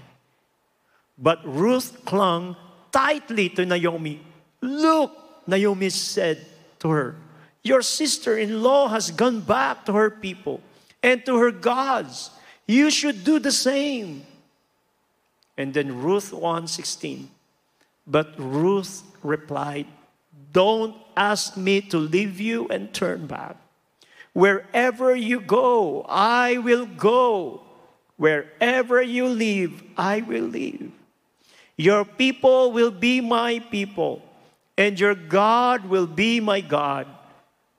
[1.18, 2.56] But Ruth clung
[2.92, 4.22] tightly to Naomi.
[4.62, 5.12] Look,
[5.48, 6.46] Naomi said
[6.80, 7.16] to her,
[7.64, 10.62] Your sister in law has gone back to her people
[11.04, 12.32] and to her gods.
[12.66, 14.26] You should do the same.
[15.58, 17.30] And then Ruth 1:16.
[18.08, 19.86] But Ruth replied,
[20.52, 23.58] Don't ask me to leave you and turn back.
[24.34, 27.62] Wherever you go, I will go.
[28.18, 30.92] Wherever you live, I will live.
[31.78, 34.22] Your people will be my people,
[34.78, 37.08] and your God will be my God.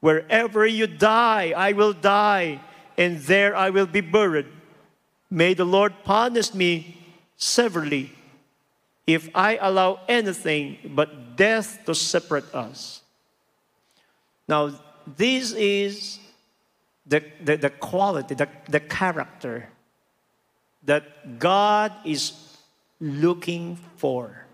[0.03, 2.61] Wherever you die, I will die,
[2.98, 4.46] and there I will be buried.
[5.30, 6.98] May the Lord punish me
[7.36, 8.11] severely
[9.07, 13.03] if I allow anything but death to separate us.
[14.48, 14.74] Now,
[15.07, 16.18] this is
[17.07, 19.68] the, the, the quality, the, the character
[20.82, 22.32] that God is
[23.00, 24.46] looking for.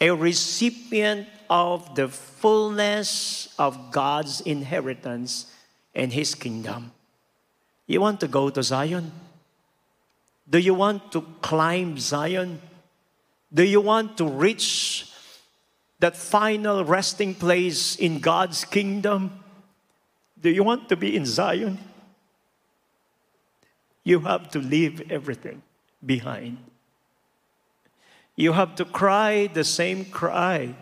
[0.00, 5.52] A recipient of the fullness of God's inheritance
[5.94, 6.92] and His kingdom.
[7.88, 9.10] You want to go to Zion?
[10.48, 12.60] Do you want to climb Zion?
[13.52, 15.10] Do you want to reach
[15.98, 19.42] that final resting place in God's kingdom?
[20.40, 21.78] Do you want to be in Zion?
[24.04, 25.62] You have to leave everything
[26.06, 26.58] behind.
[28.36, 30.74] You have to cry the same cry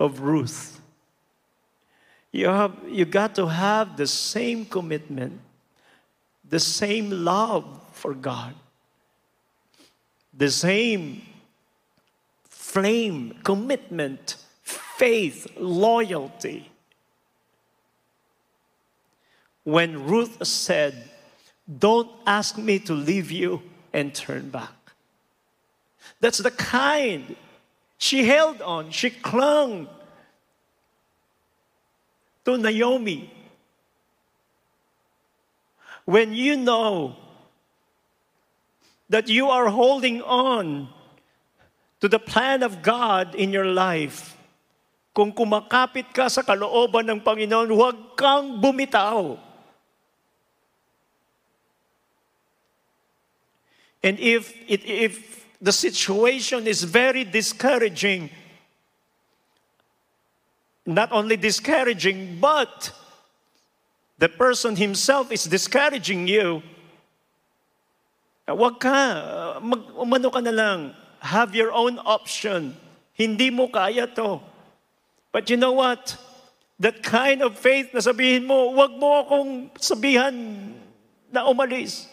[0.00, 0.80] of Ruth.
[2.32, 5.40] You, have, you got to have the same commitment,
[6.48, 8.54] the same love for God,
[10.36, 11.22] the same
[12.48, 16.70] flame, commitment, faith, loyalty
[19.64, 21.10] when Ruth said,
[21.78, 24.72] Don't ask me to leave you and turn back.
[26.20, 27.36] That's the kind.
[28.00, 29.84] She held on, she clung
[32.48, 33.28] to Naomi.
[36.08, 37.14] When you know
[39.12, 40.88] that you are holding on
[42.00, 44.32] to the plan of God in your life,
[45.12, 49.36] kung kumakapit ka sa kalooban ng Panginoon, huwag kang bumitaw.
[54.00, 58.30] And if, it, if the situation is very discouraging,
[60.86, 62.92] not only discouraging, but
[64.18, 66.62] the person himself is discouraging you,
[68.48, 72.74] wag ka, mag, umano ka na lang, have your own option.
[73.12, 74.40] Hindi mo kaya to.
[75.30, 76.16] But you know what?
[76.80, 80.34] That kind of faith na sabihin mo, wag mo akong sabihan
[81.28, 82.08] na umalis.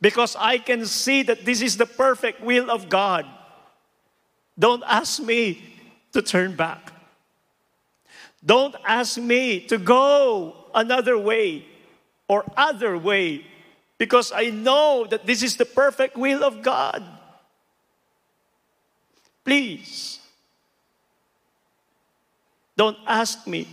[0.00, 3.26] Because I can see that this is the perfect will of God.
[4.58, 5.62] Don't ask me
[6.12, 6.92] to turn back.
[8.44, 11.64] Don't ask me to go another way
[12.28, 13.44] or other way
[13.98, 17.02] because I know that this is the perfect will of God.
[19.44, 20.20] Please,
[22.76, 23.68] don't ask me.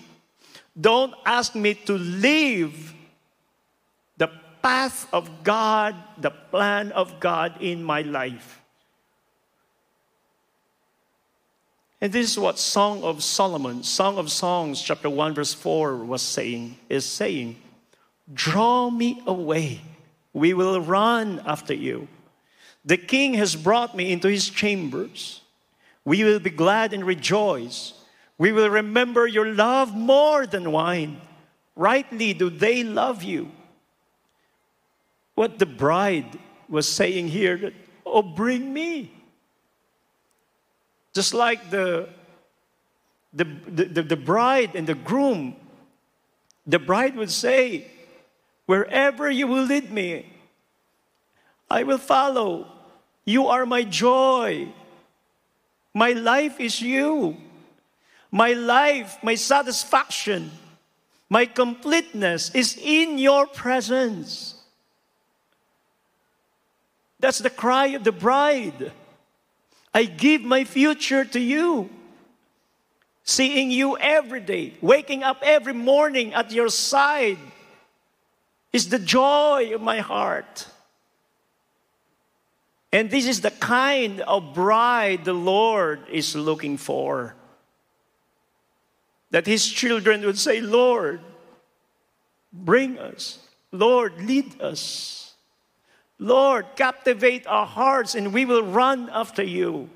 [0.80, 2.94] Don't ask me to leave
[4.64, 8.62] path of God, the plan of God in my life.
[12.00, 16.22] And this is what Song of Solomon, Song of Songs, chapter 1, verse 4 was
[16.22, 17.58] saying, is saying,
[18.34, 19.82] Draw me away.
[20.34, 22.08] We will run after you.
[22.86, 25.42] The king has brought me into his chambers.
[26.04, 27.94] We will be glad and rejoice.
[28.38, 31.22] We will remember your love more than wine.
[31.76, 33.52] Rightly do they love you.
[35.36, 36.38] What the bride
[36.70, 37.74] was saying here that,
[38.06, 39.12] oh, bring me.
[41.14, 42.10] Just like the,
[43.34, 45.56] the, the, the bride and the groom,
[46.66, 47.88] the bride would say,
[48.66, 50.32] Wherever you will lead me,
[51.70, 52.68] I will follow.
[53.26, 54.70] You are my joy.
[55.94, 57.38] My life is you.
[58.32, 60.50] My life, my satisfaction,
[61.30, 64.53] my completeness is in your presence.
[67.24, 68.92] That's the cry of the bride.
[69.94, 71.90] I give my future to you.
[73.24, 77.38] Seeing you every day, waking up every morning at your side
[78.74, 80.68] is the joy of my heart.
[82.92, 87.36] And this is the kind of bride the Lord is looking for.
[89.32, 91.22] That his children would say, Lord,
[92.52, 93.40] bring us.
[93.72, 95.23] Lord, lead us.
[96.24, 99.92] Lord, captivate our hearts and we will run after you.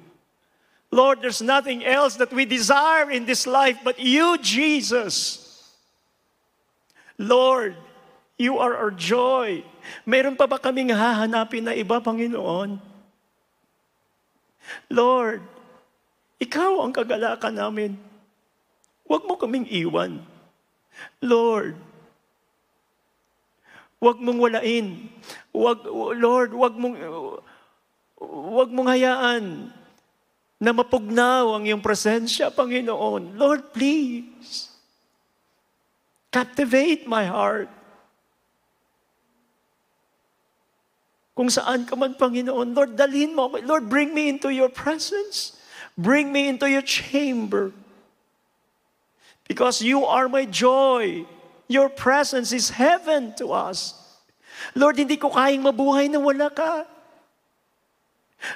[0.91, 5.39] Lord, there's nothing else that we desire in this life but you, Jesus.
[7.15, 7.79] Lord,
[8.35, 9.63] you are our joy.
[10.03, 12.75] Meron pa ba kaming hahanapin na iba, Panginoon?
[14.91, 15.39] Lord,
[16.43, 17.95] ikaw ang kagalakan namin.
[19.07, 20.19] Huwag mo kaming iwan.
[21.23, 21.79] Lord,
[23.97, 25.09] Huwag mong walain.
[25.49, 25.81] Huwag,
[26.17, 26.95] Lord, huwag mong,
[28.21, 29.73] huwag mong hayaan
[30.57, 33.37] na mapugnaw ang iyong presensya, Panginoon.
[33.37, 34.69] Lord, please,
[36.33, 37.69] captivate my heart.
[41.37, 43.61] Kung saan ka man, Panginoon, Lord, dalhin mo ako.
[43.61, 45.53] Lord, bring me into your presence.
[45.93, 47.69] Bring me into your chamber.
[49.45, 51.29] Because you are my joy.
[51.67, 53.95] Your presence is heaven to us.
[54.73, 56.87] Lord, hindi ko kayang mabuhay na wala ka.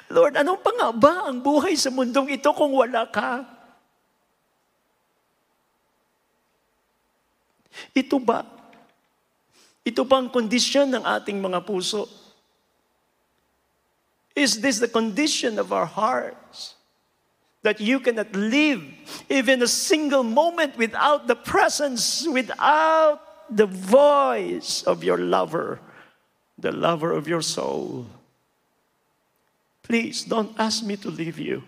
[0.08, 3.44] Lord, anong pa nga ba ang buhay sa mundong ito kung wala ka?
[7.92, 8.46] Ito ba?
[9.82, 12.08] Ito ba ang kondisyon ng ating mga puso?
[14.32, 16.80] Is this the condition of our hearts?
[17.62, 18.82] That you cannot live
[19.30, 25.80] even a single moment without the presence, without the voice of your lover,
[26.58, 28.06] the lover of your soul.
[29.82, 31.62] Please don't ask me to leave you.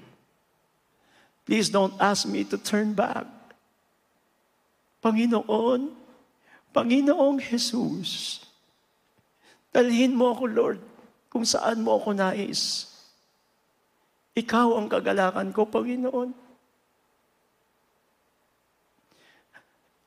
[1.47, 3.27] Please don't ask me to turn back.
[5.05, 5.93] Panginoon,
[6.73, 8.41] Panginoong Jesus,
[9.69, 10.81] dalhin mo ako, Lord,
[11.29, 12.94] kung saan mo ako nais.
[14.35, 16.31] Ikaw ang kagalakan ko, Panginoon.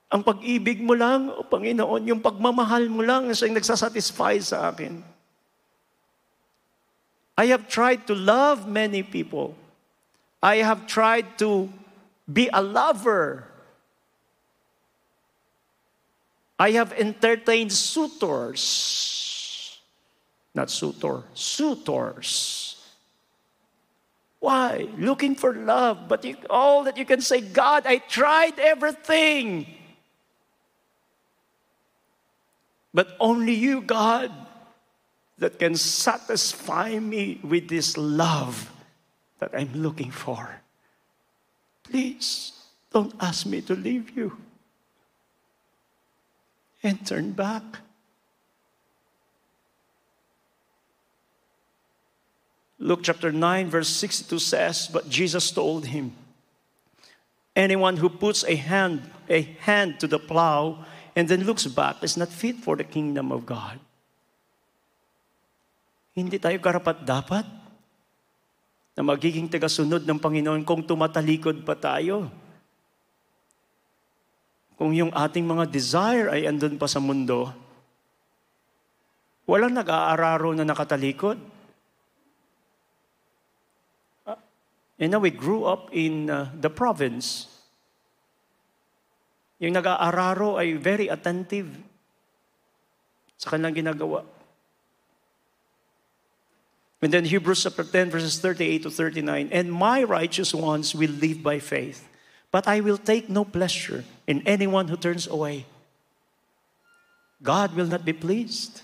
[0.08, 5.04] Ang pag-ibig mo lang, o Panginoon, yung pagmamahal mo lang siyang nagsasatisfy sa akin.
[7.38, 9.56] I have tried to love many people.
[10.42, 11.70] I have tried to
[12.26, 13.48] be a lover.
[16.58, 18.64] I have entertained suitors.
[20.56, 22.77] Not suitor, suitors.
[24.40, 24.88] Why?
[24.98, 26.08] Looking for love.
[26.08, 29.66] But you, all that you can say, God, I tried everything.
[32.94, 34.32] But only you, God,
[35.38, 38.72] that can satisfy me with this love
[39.40, 40.62] that I'm looking for.
[41.84, 42.54] Please
[42.92, 44.38] don't ask me to leave you
[46.84, 47.64] and turn back.
[52.88, 56.16] Luke chapter 9, verse 62 says, But Jesus told him,
[57.52, 62.16] Anyone who puts a hand, a hand to the plow and then looks back is
[62.16, 63.76] not fit for the kingdom of God.
[66.16, 67.44] Hindi tayo karapat dapat
[68.96, 72.32] na magiging tagasunod ng Panginoon kung tumatalikod pa tayo.
[74.78, 77.50] kung yung ating mga desire ay andun pa sa mundo,
[79.50, 81.42] walang nag-aararo na nakatalikod.
[84.98, 87.48] You know, we grew up in uh, the province.
[89.60, 91.70] Yung nag-aararo ay very attentive
[93.38, 94.26] sa kanilang ginagawa.
[97.02, 99.50] And then Hebrews chapter 10, verses 38 to 39.
[99.52, 102.10] And my righteous ones will live by faith,
[102.52, 105.68] but I will take no pleasure in anyone who turns away.
[107.44, 108.82] God will not be pleased.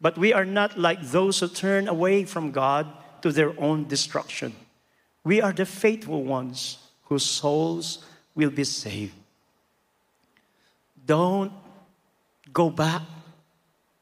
[0.00, 2.86] But we are not like those who turn away from God
[3.22, 4.52] to their own destruction.
[5.26, 7.98] We are the faithful ones whose souls
[8.36, 9.12] will be saved.
[11.04, 11.50] Don't
[12.52, 13.02] go back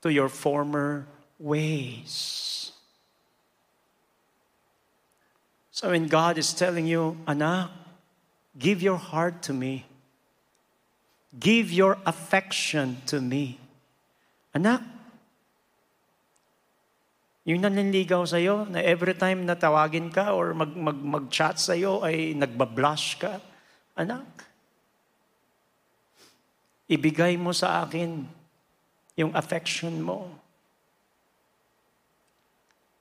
[0.03, 1.07] to your former
[1.39, 2.73] ways.
[5.71, 7.71] So when God is telling you, Anak,
[8.59, 9.87] give your heart to me.
[11.41, 13.59] Give your affection to me.
[14.53, 14.83] Anak,
[17.45, 22.33] yung nanliligaw sa'yo na every time na tawagin ka or mag, mag, mag-chat sa'yo ay
[22.33, 23.37] nagbablush ka,
[23.93, 24.25] anak,
[26.89, 28.25] ibigay mo sa akin
[29.13, 30.33] yung affection mo.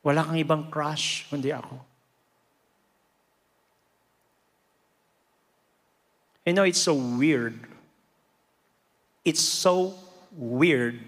[0.03, 1.79] Wala kang ibang crush, kundi ako.
[6.43, 7.55] You know, it's so weird.
[9.23, 9.95] It's so
[10.35, 10.99] weird.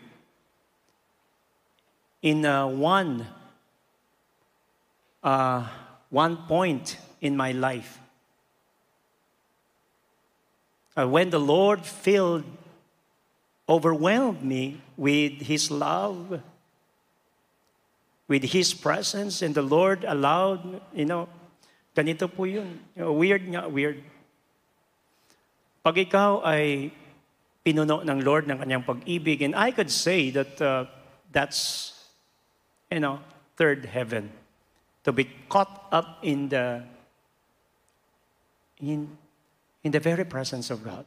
[2.21, 3.27] In uh, one,
[5.23, 5.67] uh,
[6.09, 7.99] one point in my life,
[10.97, 12.43] uh, when the Lord filled,
[13.67, 16.41] overwhelmed me with His love,
[18.27, 21.29] with His presence, and the Lord allowed, you know,
[21.95, 22.79] ganito po yun.
[22.95, 24.03] You know, weird nga, weird.
[25.83, 26.91] Pag ikaw ay
[27.65, 30.85] pinuno ng Lord ng kanyang pag-ibig, and I could say that uh,
[31.31, 31.93] that's,
[32.91, 33.19] you know,
[33.55, 34.31] third heaven.
[35.03, 36.83] To be caught up in the,
[38.81, 39.17] in,
[39.83, 41.05] in the very presence of God.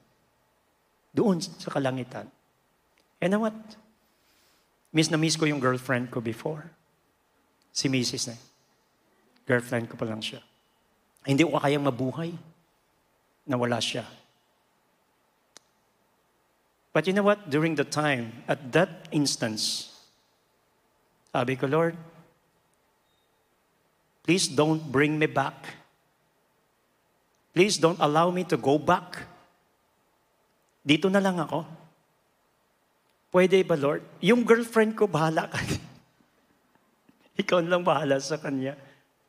[1.14, 2.30] Doon sa kalangitan.
[3.20, 3.54] You know what?
[4.92, 6.70] Miss na miss ko yung girlfriend ko before.
[7.72, 8.28] Si Mrs.
[8.28, 8.36] na.
[9.46, 10.38] Girlfriend ko pa lang siya.
[11.26, 12.32] Hindi ko kayang mabuhay
[13.46, 14.06] na wala siya.
[16.92, 17.50] But you know what?
[17.50, 19.97] During the time, at that instance,
[21.32, 21.94] sabi ko, Lord,
[24.24, 25.76] please don't bring me back.
[27.52, 29.26] Please don't allow me to go back.
[30.86, 31.66] Dito na lang ako.
[33.28, 34.00] Pwede ba, Lord?
[34.24, 35.60] Yung girlfriend ko, bahala ka.
[37.40, 38.72] Ikaw lang bahala sa kanya.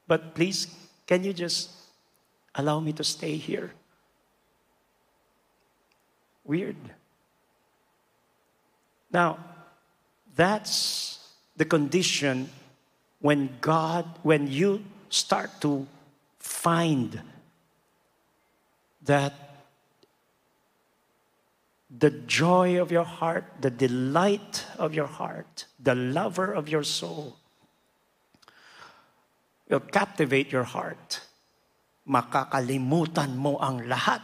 [0.08, 0.72] But please,
[1.04, 1.70] can you just
[2.56, 3.76] allow me to stay here?
[6.48, 6.80] Weird.
[9.12, 9.38] Now,
[10.34, 11.19] that's
[11.60, 12.48] the condition
[13.20, 14.80] when God, when you
[15.12, 15.84] start to
[16.40, 17.20] find
[19.04, 19.36] that
[21.92, 27.36] the joy of your heart, the delight of your heart, the lover of your soul
[29.68, 31.20] will captivate your heart.
[32.08, 34.24] Makakalimutan mo ang lahat,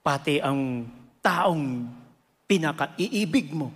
[0.00, 0.88] pati ang
[1.20, 1.84] taong
[2.48, 3.68] pinaka-iibig mo.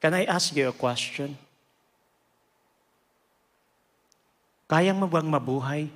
[0.00, 1.36] Can I ask you a question?
[4.66, 5.88] Kayang mo bang mabuhay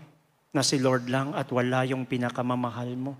[0.55, 3.19] na si Lord lang at wala yung pinakamamahal mo?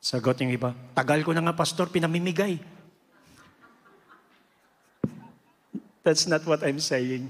[0.00, 2.56] Sagot yung iba, tagal ko na nga pastor, pinamimigay.
[6.00, 7.28] That's not what I'm saying.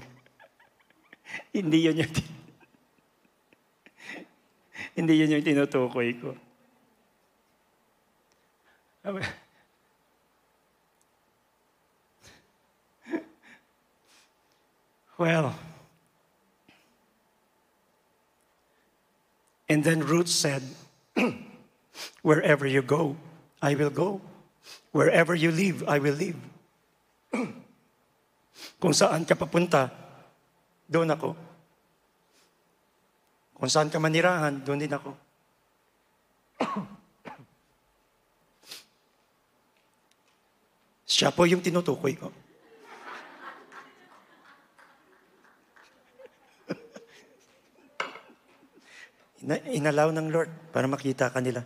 [1.55, 2.13] Hindi yun yung,
[4.99, 6.35] hindi yun yung tinutukoy ko.
[15.21, 15.53] Well,
[19.69, 20.65] and then Ruth said,
[22.25, 23.21] Wherever you go,
[23.61, 24.17] I will go.
[24.89, 26.41] Wherever you live, I will live.
[28.81, 29.93] Kung saan ka papunta,
[30.89, 31.37] doon ako.
[33.61, 35.13] Kung saan ka manirahan, doon din ako.
[41.13, 42.33] Siya po yung tinutukoy ko.
[49.47, 51.65] Inalaw ng Lord para makita ka nila.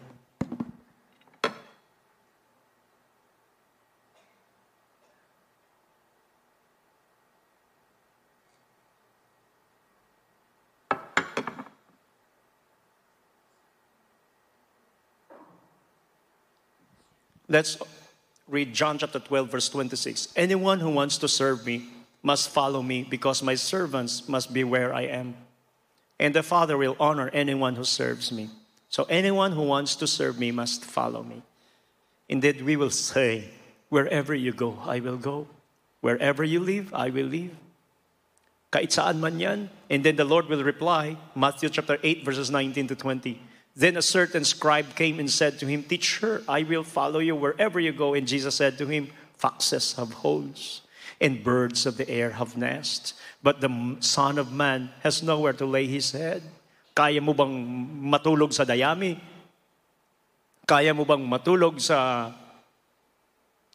[17.47, 17.78] Let's
[18.47, 20.34] read John chapter 12, verse 26.
[20.36, 21.88] Anyone who wants to serve me
[22.23, 25.36] must follow me because my servants must be where I am.
[26.20, 28.49] And the Father will honor anyone who serves me.
[28.89, 31.43] So anyone who wants to serve me must follow me.
[32.30, 33.49] Indeed, we will say,
[33.89, 35.47] Wherever you go, I will go.
[36.01, 37.51] Wherever you live, I will live.
[38.72, 39.70] Kahit saan man yan.
[39.89, 43.39] And then the Lord will reply, Matthew chapter 8, verses 19 to 20.
[43.76, 47.80] Then a certain scribe came and said to him, Teacher, I will follow you wherever
[47.80, 48.13] you go.
[48.13, 50.82] And Jesus said to him, Foxes have holes,
[51.20, 53.13] and birds of the air have nests.
[53.41, 56.43] But the Son of Man has nowhere to lay his head.
[56.95, 57.51] Kaya mo bang
[58.03, 59.20] matulog sa dayami?
[60.66, 62.32] Kaya mo bang matulog sa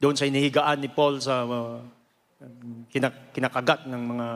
[0.00, 1.80] doon sa inihigaan ni Paul sa uh,
[2.88, 4.28] kinak- kinakagat ng mga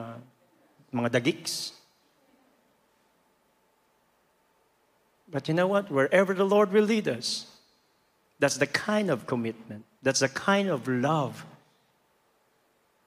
[0.92, 1.72] mga dagiks?
[5.32, 5.90] But you know what?
[5.90, 7.48] Wherever the Lord will lead us,
[8.38, 11.42] that's the kind of commitment, that's the kind of love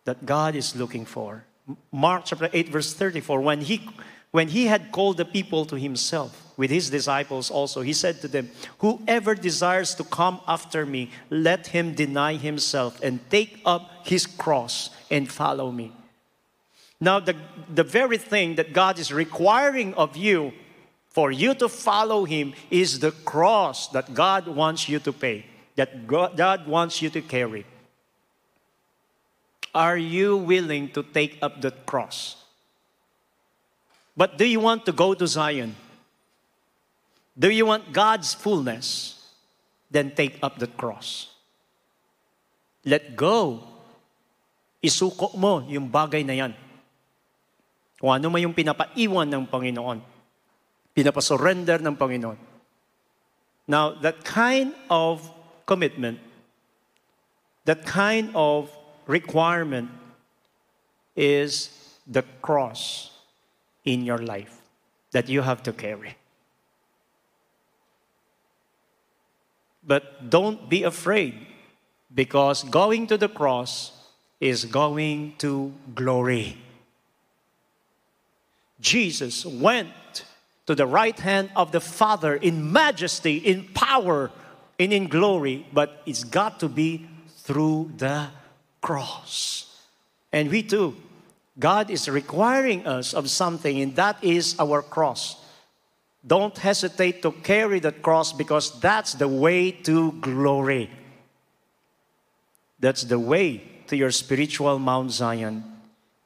[0.08, 1.44] that God is looking for.
[1.92, 3.82] Mark chapter 8, verse 34, when he,
[4.32, 8.28] when he had called the people to himself, with his disciples also, he said to
[8.30, 8.50] them,
[8.80, 14.92] Whoever desires to come after me, let him deny himself and take up his cross
[15.12, 15.92] and follow me.
[17.02, 17.36] Now, the,
[17.70, 20.54] the very thing that God is requiring of you
[21.10, 25.46] for you to follow Him is the cross that God wants you to pay,
[25.76, 27.66] that God wants you to carry.
[29.78, 32.42] Are you willing to take up the cross?
[34.18, 35.78] But do you want to go to Zion?
[37.38, 39.14] Do you want God's fullness?
[39.94, 41.30] Then take up the cross.
[42.82, 43.62] Let go.
[44.82, 46.58] Isuko mo yung bagay na yan.
[48.02, 50.18] Kung ano man yung pinapaiwan ng Panginoon
[50.98, 52.42] pinapasurrender ng Panginoon.
[53.70, 55.22] Now, that kind of
[55.70, 56.18] commitment,
[57.70, 58.74] that kind of
[59.08, 59.90] requirement
[61.16, 61.70] is
[62.06, 63.12] the cross
[63.86, 64.62] in your life
[65.12, 66.16] that you have to carry.
[69.86, 71.34] But don't be afraid
[72.14, 73.94] because going to the cross
[74.40, 76.58] is going to glory.
[78.80, 79.90] Jesus went
[80.68, 84.30] to the right hand of the Father in majesty, in power,
[84.78, 87.08] and in glory, but it's got to be
[87.40, 88.28] through the
[88.82, 89.76] cross.
[90.32, 90.96] And we too,
[91.58, 95.38] God is requiring us of something, and that is our cross.
[96.26, 100.92] Don't hesitate to carry that cross because that's the way to glory.
[102.80, 105.64] That's the way to your spiritual Mount Zion.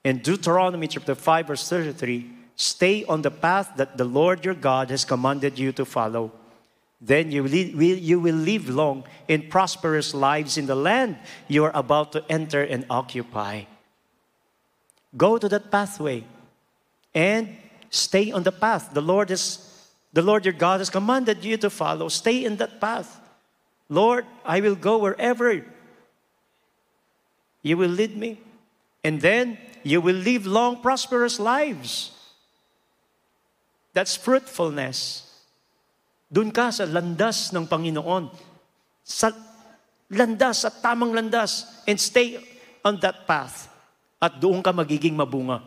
[0.04, 4.90] In Deuteronomy chapter 5, verse 33, Stay on the path that the Lord your God
[4.90, 6.32] has commanded you to follow.
[7.02, 11.76] Then you will, you will live long and prosperous lives in the land you are
[11.76, 13.64] about to enter and occupy.
[15.18, 16.24] Go to that pathway
[17.14, 17.58] and
[17.90, 19.68] stay on the path the Lord has
[20.14, 22.10] the Lord your God has commanded you to follow.
[22.10, 23.20] Stay in that path.
[23.88, 25.64] Lord, I will go wherever
[27.62, 28.40] you will lead me.
[29.04, 32.12] And then you will live long, prosperous lives.
[33.94, 35.31] That's fruitfulness.
[36.32, 38.32] Doon ka sa landas ng Panginoon.
[39.04, 39.36] Sa
[40.08, 41.84] landas, sa tamang landas.
[41.84, 42.40] And stay
[42.88, 43.68] on that path.
[44.24, 45.60] At doon ka magiging mabunga.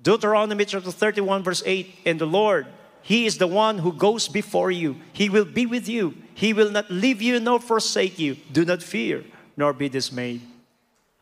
[0.00, 2.70] Deuteronomy chapter 31 verse 8, And the Lord,
[3.02, 4.96] He is the one who goes before you.
[5.12, 6.14] He will be with you.
[6.34, 8.36] He will not leave you nor forsake you.
[8.52, 9.24] Do not fear,
[9.56, 10.40] nor be dismayed.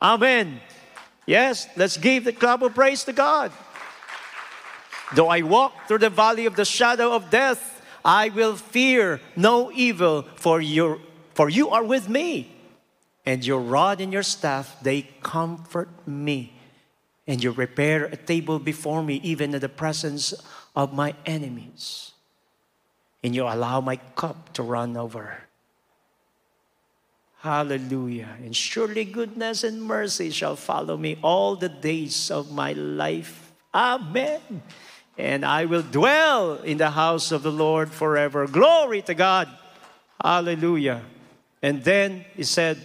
[0.03, 0.61] Amen.
[1.27, 3.53] Yes, let's give the clap of praise to God.
[5.15, 9.73] Though I walk through the valley of the shadow of death, I will fear no
[9.73, 10.99] evil, for, your,
[11.35, 12.55] for you are with me.
[13.25, 16.55] And your rod and your staff, they comfort me.
[17.27, 20.35] And you prepare a table before me, even in the presence
[20.75, 22.13] of my enemies.
[23.23, 25.45] And you allow my cup to run over.
[27.41, 28.37] Hallelujah.
[28.43, 33.53] And surely goodness and mercy shall follow me all the days of my life.
[33.75, 34.63] Amen
[35.19, 38.47] and I will dwell in the house of the Lord forever.
[38.47, 39.49] Glory to God.
[40.23, 41.03] Hallelujah.
[41.61, 42.79] And then he said,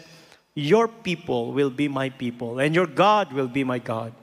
[0.55, 4.13] Your people will be my people, and your God will be my God.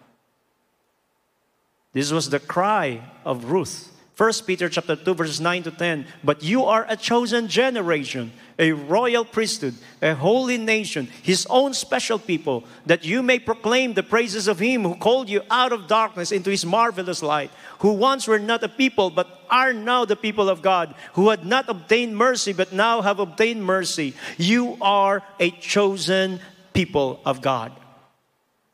[1.92, 3.88] This was the cry of Ruth
[4.20, 6.04] 1 Peter chapter 2 verses 9 to 10.
[6.22, 12.18] But you are a chosen generation, a royal priesthood, a holy nation, his own special
[12.18, 16.32] people, that you may proclaim the praises of him who called you out of darkness
[16.32, 20.50] into his marvelous light, who once were not a people but are now the people
[20.50, 24.12] of God, who had not obtained mercy but now have obtained mercy.
[24.36, 26.40] You are a chosen
[26.74, 27.72] people of God.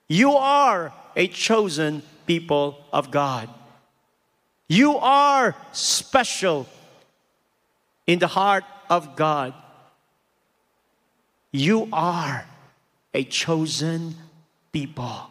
[0.09, 3.49] You are a chosen people of God.
[4.67, 6.67] You are special
[8.07, 9.55] in the heart of God.
[11.55, 12.47] You are
[13.14, 14.19] a chosen
[14.75, 15.31] people.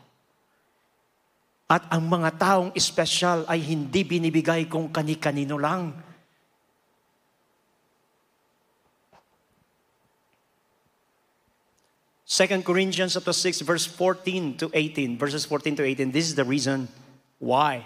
[1.68, 5.92] At ang mga taong espesyal ay hindi binibigay kung kani-kanino lang.
[12.26, 16.44] Second Corinthians chapter 6 verse 14 to 18 verses 14 to 18 this is the
[16.44, 16.90] reason
[17.38, 17.86] why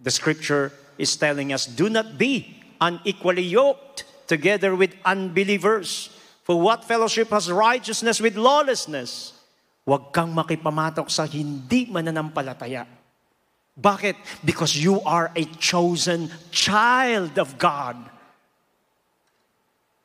[0.00, 6.10] the scripture is telling us do not be unequally yoked together with unbelievers.
[6.46, 9.34] For what fellowship has righteousness with lawlessness?
[9.86, 12.86] Huwag kang makipamatok sa hindi mananampalataya.
[13.76, 14.42] Bakit?
[14.42, 17.98] Because you are a chosen child of God.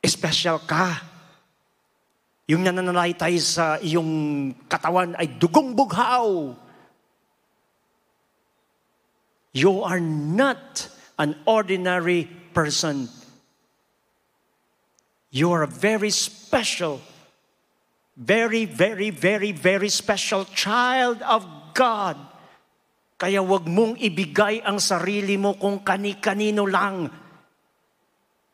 [0.01, 1.01] Special ka.
[2.49, 6.51] Yung nananalaytay sa iyong katawan ay dugong bughaw
[9.51, 10.87] You are not
[11.19, 13.11] an ordinary person.
[15.31, 16.99] You are a very special,
[18.15, 21.43] very, very, very, very special child of
[21.75, 22.15] God.
[23.15, 27.11] Kaya wag mong ibigay ang sarili mo kung kani-kanino lang.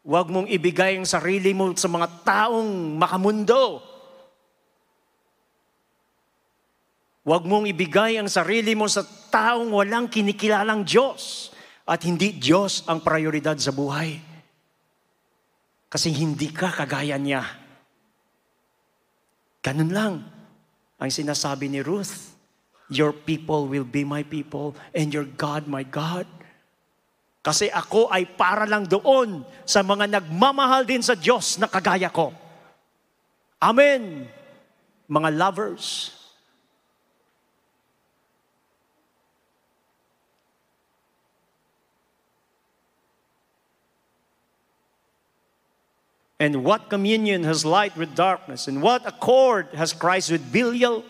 [0.08, 3.80] Wag mong ibigay ang sarili mo sa mga taong makamundo.
[7.28, 11.52] Huwag mong ibigay ang sarili mo sa taong walang kinikilalang Diyos
[11.88, 14.20] at hindi Diyos ang prioridad sa buhay.
[15.88, 17.48] Kasi hindi ka kagaya niya.
[19.64, 20.14] Ganun lang
[21.00, 22.36] ang sinasabi ni Ruth.
[22.92, 26.28] Your people will be my people and your God my God.
[27.44, 32.36] Kasi ako ay para lang doon sa mga nagmamahal din sa Diyos na kagaya ko.
[33.64, 34.28] Amen.
[35.08, 36.17] Mga lovers,
[46.40, 48.68] And what communion has light with darkness?
[48.68, 51.04] And what accord has Christ with Belial?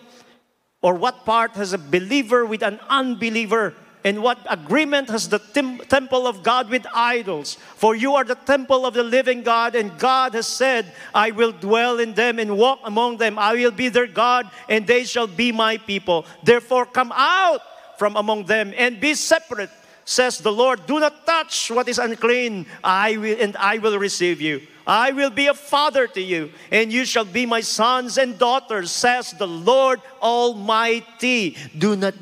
[0.80, 3.74] Or what part has a believer with an unbeliever?
[4.04, 7.58] And what agreement has the tem- temple of God with idols?
[7.76, 11.52] For you are the temple of the living God, and God has said, I will
[11.52, 13.38] dwell in them and walk among them.
[13.38, 16.24] I will be their God, and they shall be my people.
[16.44, 17.60] Therefore, come out
[17.98, 19.70] from among them and be separate,
[20.08, 20.86] says the Lord.
[20.86, 24.62] Do not touch what is unclean, I will, and I will receive you.
[24.86, 28.90] I will be a father to you, and you shall be my sons and daughters,
[28.90, 31.56] says the Lord Almighty.
[31.76, 32.14] Do not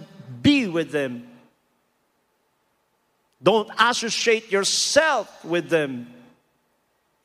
[0.42, 1.28] be with them.
[3.40, 6.08] Don't associate yourself with them.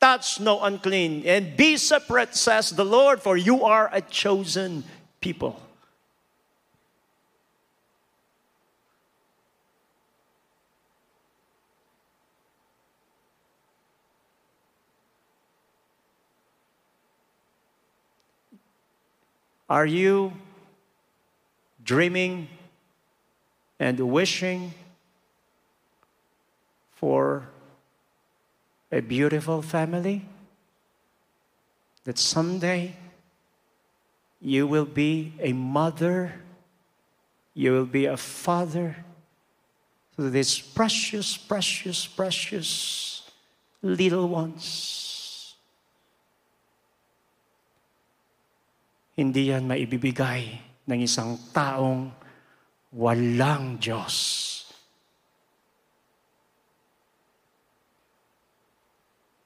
[0.00, 4.84] Touch no unclean, and be separate, says the Lord, for you are a chosen
[5.20, 5.61] people.
[19.72, 20.34] Are you
[21.82, 22.48] dreaming
[23.80, 24.74] and wishing
[26.90, 27.48] for
[28.90, 30.26] a beautiful family?
[32.04, 32.96] That someday
[34.42, 36.34] you will be a mother,
[37.54, 38.96] you will be a father
[40.16, 43.22] to these precious, precious, precious
[43.80, 45.11] little ones.
[49.12, 50.42] Hindi yan maibibigay
[50.88, 52.08] ng isang taong
[52.96, 54.16] walang Diyos.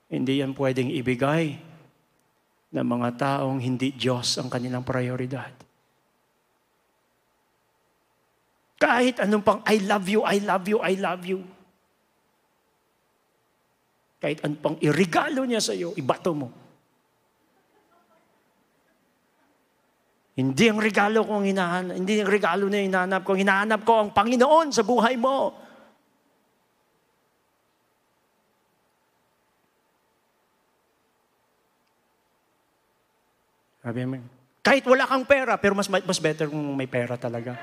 [0.06, 1.58] Hindi yan pwedeng ibigay
[2.70, 5.50] ng mga taong hindi Diyos ang kanilang prioridad.
[8.76, 11.40] Kahit anong pang I love you, I love you, I love you.
[14.20, 16.65] Kahit anong pang irigalo niya sa iyo, ibato mo.
[20.36, 23.32] Hindi ang regalo ko ang hinahanap, hindi ang regalo na hinahanap ko.
[23.32, 25.56] Hinahanap ko ang Panginoon sa buhay mo.
[33.80, 34.20] Sabi mo,
[34.60, 37.56] kahit wala kang pera, pero mas, mas better kung may pera talaga.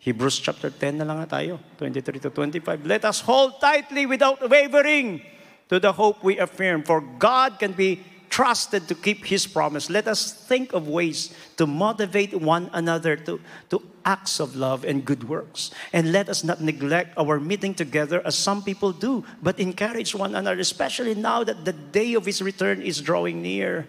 [0.00, 2.88] Hebrews chapter 10 na lang tayo, 23 to 25.
[2.88, 5.20] Let us hold tightly without wavering
[5.68, 8.00] to the hope we affirm, for God can be
[8.32, 9.92] trusted to keep His promise.
[9.92, 15.04] Let us think of ways to motivate one another to, to acts of love and
[15.04, 15.70] good works.
[15.92, 20.34] And let us not neglect our meeting together as some people do, but encourage one
[20.34, 23.86] another, especially now that the day of His return is drawing near.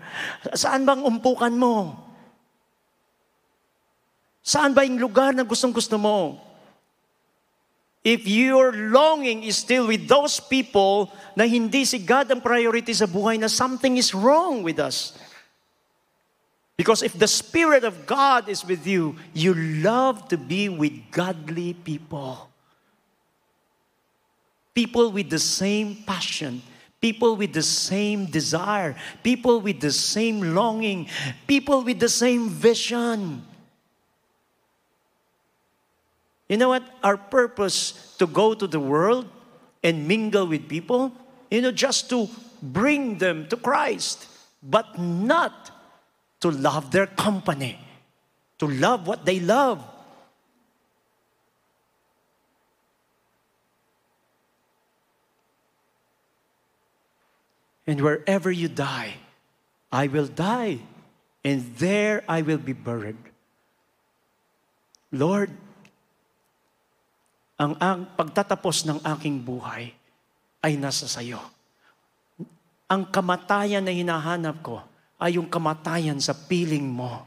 [0.59, 2.10] Saan bang umpukan mo?
[4.41, 6.41] Saan ba yung lugar na gustong gusto mo?
[8.01, 13.05] If your longing is still with those people na hindi si God ang priority sa
[13.05, 15.13] buhay na something is wrong with us.
[16.81, 21.77] Because if the Spirit of God is with you, you love to be with godly
[21.77, 22.49] people.
[24.73, 26.63] People with the same passion,
[26.97, 31.05] people with the same desire, people with the same longing,
[31.45, 33.45] people with the same vision.
[36.51, 36.83] You know what?
[37.01, 39.25] Our purpose to go to the world
[39.81, 41.13] and mingle with people,
[41.49, 42.27] you know, just to
[42.61, 44.27] bring them to Christ,
[44.61, 45.71] but not
[46.41, 47.79] to love their company,
[48.59, 49.81] to love what they love.
[57.87, 59.13] And wherever you die,
[59.89, 60.79] I will die,
[61.45, 63.15] and there I will be buried.
[65.13, 65.49] Lord,
[67.61, 69.93] ang, ang pagtatapos ng aking buhay
[70.65, 71.37] ay nasa sayo.
[72.89, 74.81] Ang kamatayan na hinahanap ko
[75.21, 77.21] ay yung kamatayan sa piling mo.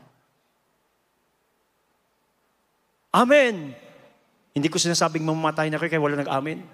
[3.15, 3.79] Amen!
[4.51, 6.67] Hindi ko sinasabing mamamatay na kayo kaya wala nag-amen.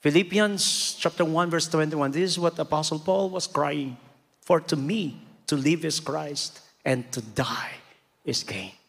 [0.00, 4.00] Philippians chapter 1 verse 21, this is what Apostle Paul was crying.
[4.40, 7.84] For to me, to live is Christ, and to die
[8.24, 8.79] is gain.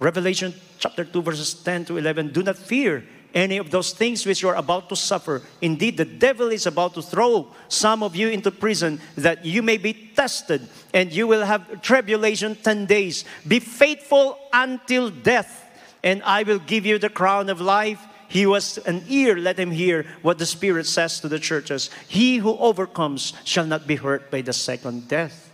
[0.00, 4.42] Revelation chapter 2, verses 10 to 11 Do not fear any of those things which
[4.42, 5.42] you are about to suffer.
[5.60, 9.76] Indeed, the devil is about to throw some of you into prison that you may
[9.76, 13.24] be tested, and you will have tribulation 10 days.
[13.46, 15.70] Be faithful until death,
[16.02, 18.00] and I will give you the crown of life.
[18.26, 21.90] He was an ear, let him hear what the Spirit says to the churches.
[22.08, 25.50] He who overcomes shall not be hurt by the second death.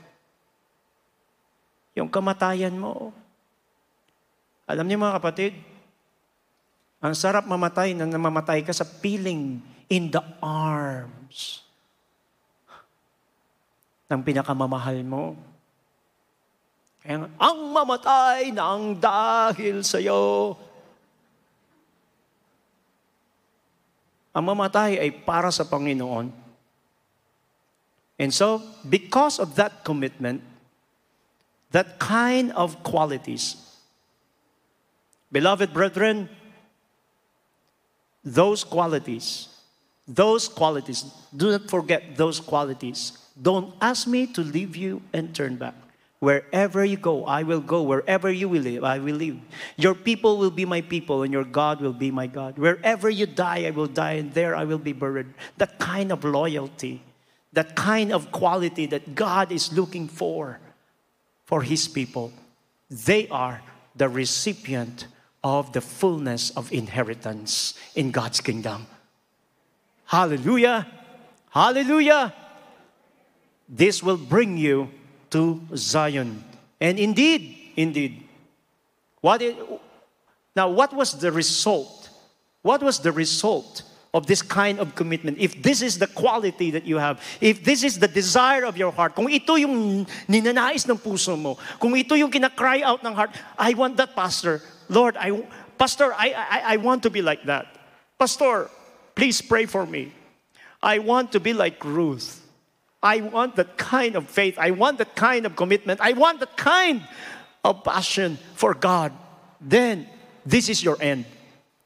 [1.96, 3.12] Yung kamatayan mo,
[4.66, 5.54] Alam niyo mga kapatid,
[6.98, 11.62] ang sarap mamatay nang namamatay ka sa piling in the arms
[14.10, 15.38] ng pinakamamahal mo.
[16.98, 20.58] Kaya ang mamatay na dahil sa iyo.
[24.34, 26.34] Ang mamatay ay para sa Panginoon.
[28.18, 30.42] And so, because of that commitment,
[31.70, 33.65] that kind of qualities
[35.36, 36.30] Beloved brethren,
[38.24, 39.48] those qualities,
[40.08, 41.04] those qualities,
[41.36, 43.12] do not forget those qualities.
[43.36, 45.74] Don't ask me to leave you and turn back.
[46.20, 47.82] Wherever you go, I will go.
[47.82, 49.36] Wherever you will live, I will live.
[49.76, 52.56] Your people will be my people, and your God will be my God.
[52.56, 55.34] Wherever you die, I will die, and there I will be buried.
[55.58, 57.02] That kind of loyalty,
[57.52, 60.60] that kind of quality that God is looking for
[61.44, 62.32] for His people,
[62.88, 63.60] they are
[63.94, 65.08] the recipient
[65.46, 68.84] of the fullness of inheritance in God's kingdom.
[70.06, 70.90] Hallelujah!
[71.50, 72.34] Hallelujah!
[73.68, 74.90] This will bring you
[75.30, 76.42] to Zion.
[76.80, 78.26] And indeed, indeed,
[79.20, 79.56] what it,
[80.56, 82.10] now what was the result?
[82.62, 83.82] What was the result
[84.12, 85.38] of this kind of commitment?
[85.38, 88.90] If this is the quality that you have, if this is the desire of your
[88.90, 93.30] heart, kung ito yung ninanais ng puso mo, kung ito yung kinakry out ng heart,
[93.56, 94.60] I want that, Pastor.
[94.88, 95.46] Lord, I,
[95.78, 97.66] Pastor, I, I, I want to be like that.
[98.18, 98.70] Pastor,
[99.14, 100.12] please pray for me.
[100.82, 102.42] I want to be like Ruth.
[103.02, 104.58] I want that kind of faith.
[104.58, 106.00] I want that kind of commitment.
[106.00, 107.06] I want that kind
[107.64, 109.12] of passion for God.
[109.60, 110.08] Then,
[110.44, 111.24] this is your end.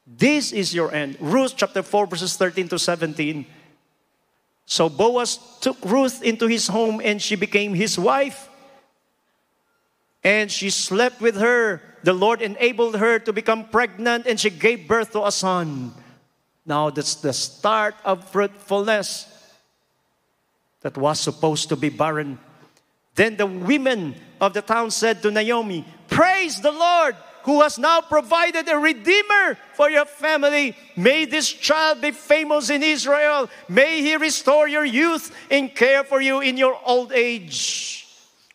[0.05, 1.17] This is your end.
[1.19, 3.45] Ruth chapter 4, verses 13 to 17.
[4.65, 8.49] So Boaz took Ruth into his home and she became his wife.
[10.23, 14.87] And she slept with her the Lord enabled her to become pregnant and she gave
[14.87, 15.93] birth to a son.
[16.65, 19.27] Now that's the start of fruitfulness
[20.81, 22.39] that was supposed to be barren.
[23.15, 28.01] Then the women of the town said to Naomi, Praise the Lord who has now
[28.01, 30.75] provided a redeemer for your family.
[30.95, 33.49] May this child be famous in Israel.
[33.67, 38.00] May he restore your youth and care for you in your old age.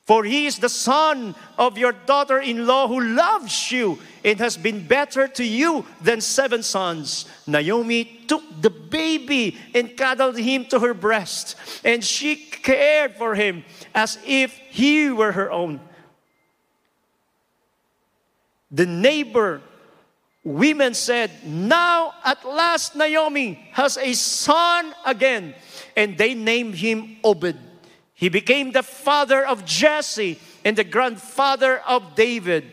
[0.06, 4.56] For he is the son of your daughter in law who loves you and has
[4.56, 7.26] been better to you than seven sons.
[7.44, 13.64] Naomi took the baby and cuddled him to her breast, and she cared for him
[13.96, 15.80] as if he were her own.
[18.70, 19.60] The neighbor
[20.44, 25.54] women said, Now at last Naomi has a son again.
[25.96, 27.56] And they named him Obed.
[28.16, 32.64] He became the father of Jesse and the grandfather of David.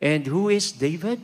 [0.00, 1.20] And who is David?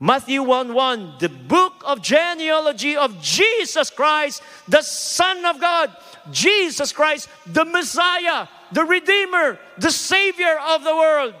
[0.00, 5.94] Matthew 1 1, the book of genealogy of Jesus Christ, the Son of God,
[6.30, 11.34] Jesus Christ, the Messiah, the Redeemer, the Savior of the world.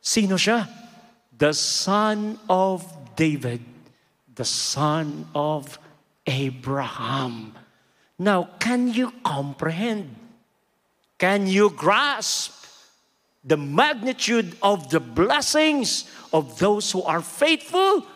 [0.00, 0.68] Sino siya?
[1.36, 3.60] The Son of David,
[4.34, 5.78] the Son of
[6.26, 7.54] Abraham.
[8.18, 10.16] Now, can you comprehend?
[11.18, 12.52] Can you grasp
[13.44, 18.06] the magnitude of the blessings of those who are faithful?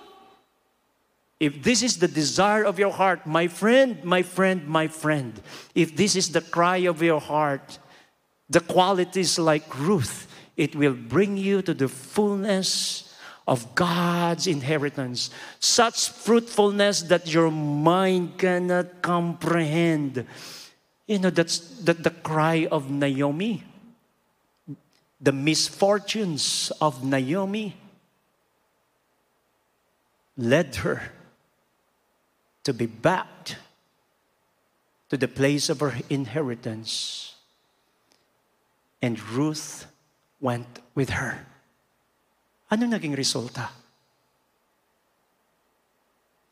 [1.39, 5.41] If this is the desire of your heart, my friend, my friend, my friend,
[5.75, 7.79] if this is the cry of your heart,
[8.51, 10.27] the qualities like Ruth,
[10.57, 13.10] it will bring you to the fullness
[13.47, 20.27] of God's inheritance, such fruitfulness that your mind cannot comprehend.
[21.07, 23.65] You know, that's the, the cry of Naomi,
[25.21, 27.77] the misfortunes of Naomi
[30.37, 31.03] led her
[32.65, 33.57] to be back
[35.11, 37.35] to the place of her inheritance.
[39.03, 39.87] And Ruth
[40.41, 41.47] went with her.
[42.71, 43.67] Ano naging resulta?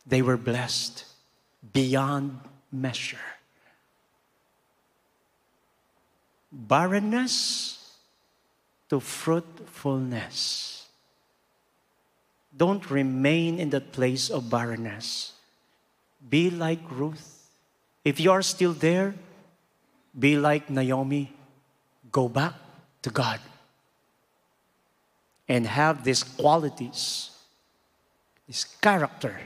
[0.02, 1.06] They were blessed
[1.62, 2.42] beyond
[2.72, 3.22] measure.
[6.50, 7.78] Barrenness
[8.90, 10.88] to fruitfulness.
[12.56, 15.34] Don't remain in that place of barrenness.
[16.18, 17.46] Be like Ruth.
[18.02, 19.14] If you are still there,
[20.18, 21.30] be like Naomi.
[22.10, 22.54] Go back
[23.02, 23.38] to God
[25.48, 27.30] and have these qualities,
[28.46, 29.40] this character,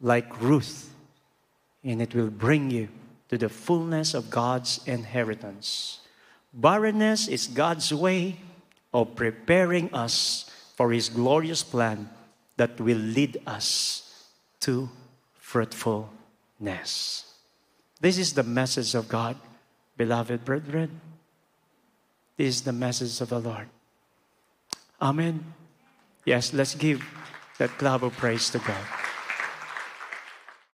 [0.00, 0.92] like Ruth,
[1.84, 2.88] and it will bring you
[3.28, 6.00] to the fullness of God's inheritance.
[6.52, 8.36] Barrenness is God's way
[8.92, 12.08] of preparing us for His glorious plan
[12.56, 14.26] that will lead us
[14.60, 14.88] to
[15.34, 17.24] fruitfulness.
[18.00, 19.36] This is the message of God,
[19.96, 21.00] beloved brethren.
[22.36, 23.68] This is the message of the Lord.
[25.00, 25.54] Amen.
[26.24, 27.04] Yes, let's give
[27.58, 29.07] that clap of praise to God.